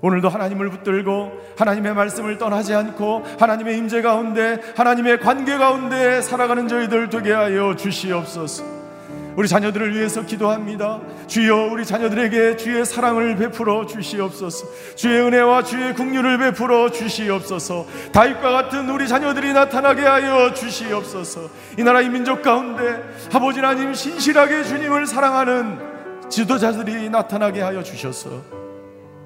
오늘도 0.02 0.30
하나님을 0.30 0.70
붙들고 0.70 1.32
하나님의 1.58 1.94
말씀을 1.94 2.38
떠나지 2.38 2.74
않고 2.74 3.24
하나님의 3.38 3.78
임재 3.78 4.02
가운데 4.02 4.60
하나님의 4.76 5.20
관계 5.20 5.58
가운데 5.58 6.22
살아가는 6.22 6.68
저희들 6.68 7.10
되게 7.10 7.34
하여 7.34 7.76
주시옵소서. 7.76 8.79
우리 9.36 9.48
자녀들을 9.48 9.96
위해서 9.96 10.26
기도합니다. 10.26 11.00
주여 11.28 11.70
우리 11.72 11.86
자녀들에게 11.86 12.58
주의 12.58 12.86
사랑을 12.86 13.36
베풀어 13.36 13.86
주시옵소서. 13.86 14.68
주의 14.96 15.22
은혜와 15.22 15.64
주의 15.64 15.94
국류를 15.94 16.38
베풀어 16.38 16.92
주시옵소서. 16.92 17.86
다윗과 18.12 18.52
같은 18.52 18.90
우리 18.90 19.08
자녀들이 19.08 19.54
나타나게 19.54 20.02
하여 20.02 20.54
주시옵소서. 20.54 21.50
이 21.78 21.84
나라 21.84 22.02
이 22.02 22.10
민족 22.10 22.42
가운데 22.42 23.02
아버지 23.34 23.60
하나님 23.60 23.94
신실하게 23.94 24.64
주님을 24.64 25.08
사랑하는 25.08 25.80
지도자들이 26.30 27.10
나타나게 27.10 27.62
하여 27.62 27.82
주셔서 27.82 28.60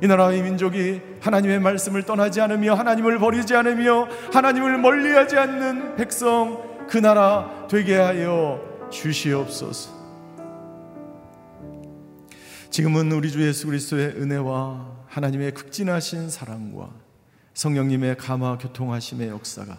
이 0.01 0.07
나라의 0.07 0.41
민족이 0.41 1.01
하나님의 1.21 1.59
말씀을 1.59 2.03
떠나지 2.03 2.41
않으며 2.41 2.73
하나님을 2.73 3.19
버리지 3.19 3.55
않으며 3.55 4.07
하나님을 4.33 4.77
멀리하지 4.79 5.37
않는 5.37 5.95
백성 5.95 6.61
그 6.89 6.97
나라 6.97 7.49
되게 7.69 7.95
하여 7.95 8.72
주시옵소서. 8.93 9.91
지금은 12.69 13.11
우리 13.11 13.31
주 13.31 13.45
예수 13.45 13.67
그리스도의 13.67 14.15
은혜와 14.21 15.03
하나님의 15.07 15.53
극진하신 15.53 16.29
사랑과 16.29 16.89
성령님의 17.53 18.17
감화 18.17 18.57
교통하심의 18.57 19.29
역사가 19.29 19.77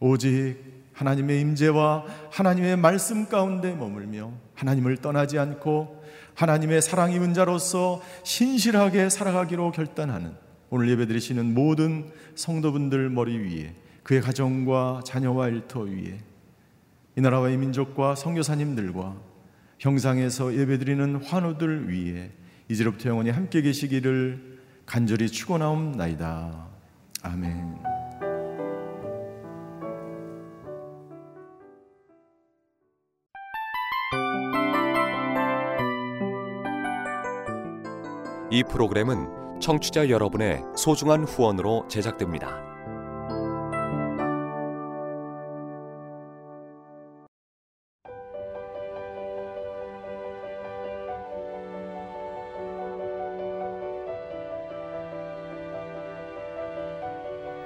오직 0.00 0.56
하나님의 0.92 1.40
임재와 1.40 2.04
하나님의 2.30 2.76
말씀 2.76 3.28
가운데 3.28 3.74
머물며 3.74 4.32
하나님을 4.54 4.98
떠나지 4.98 5.38
않고 5.38 6.02
하나님의 6.34 6.82
사랑 6.82 7.12
입은 7.12 7.32
자로서 7.32 8.02
신실하게 8.24 9.08
살아가기로 9.08 9.72
결단하는 9.72 10.34
오늘 10.68 10.90
예배드리시는 10.90 11.54
모든 11.54 12.10
성도분들 12.34 13.08
머리 13.08 13.38
위에 13.38 13.74
그의 14.02 14.20
가정과 14.20 15.02
자녀와 15.04 15.48
일터 15.48 15.80
위에 15.80 16.18
이 17.16 17.20
나라와 17.22 17.48
이 17.48 17.56
민족과 17.56 18.14
성교사님들과 18.14 19.16
형상에서 19.78 20.54
예배드리는 20.54 21.16
환우들 21.24 21.88
위에 21.90 22.30
이제로부터 22.68 23.08
영원히 23.08 23.30
함께 23.30 23.62
계시기를 23.62 24.58
간절히 24.84 25.28
축원하옵나이다. 25.28 26.66
아멘. 27.22 27.78
이 38.50 38.62
프로그램은 38.62 39.60
청취자 39.60 40.10
여러분의 40.10 40.62
소중한 40.76 41.24
후원으로 41.24 41.88
제작됩니다. 41.88 42.75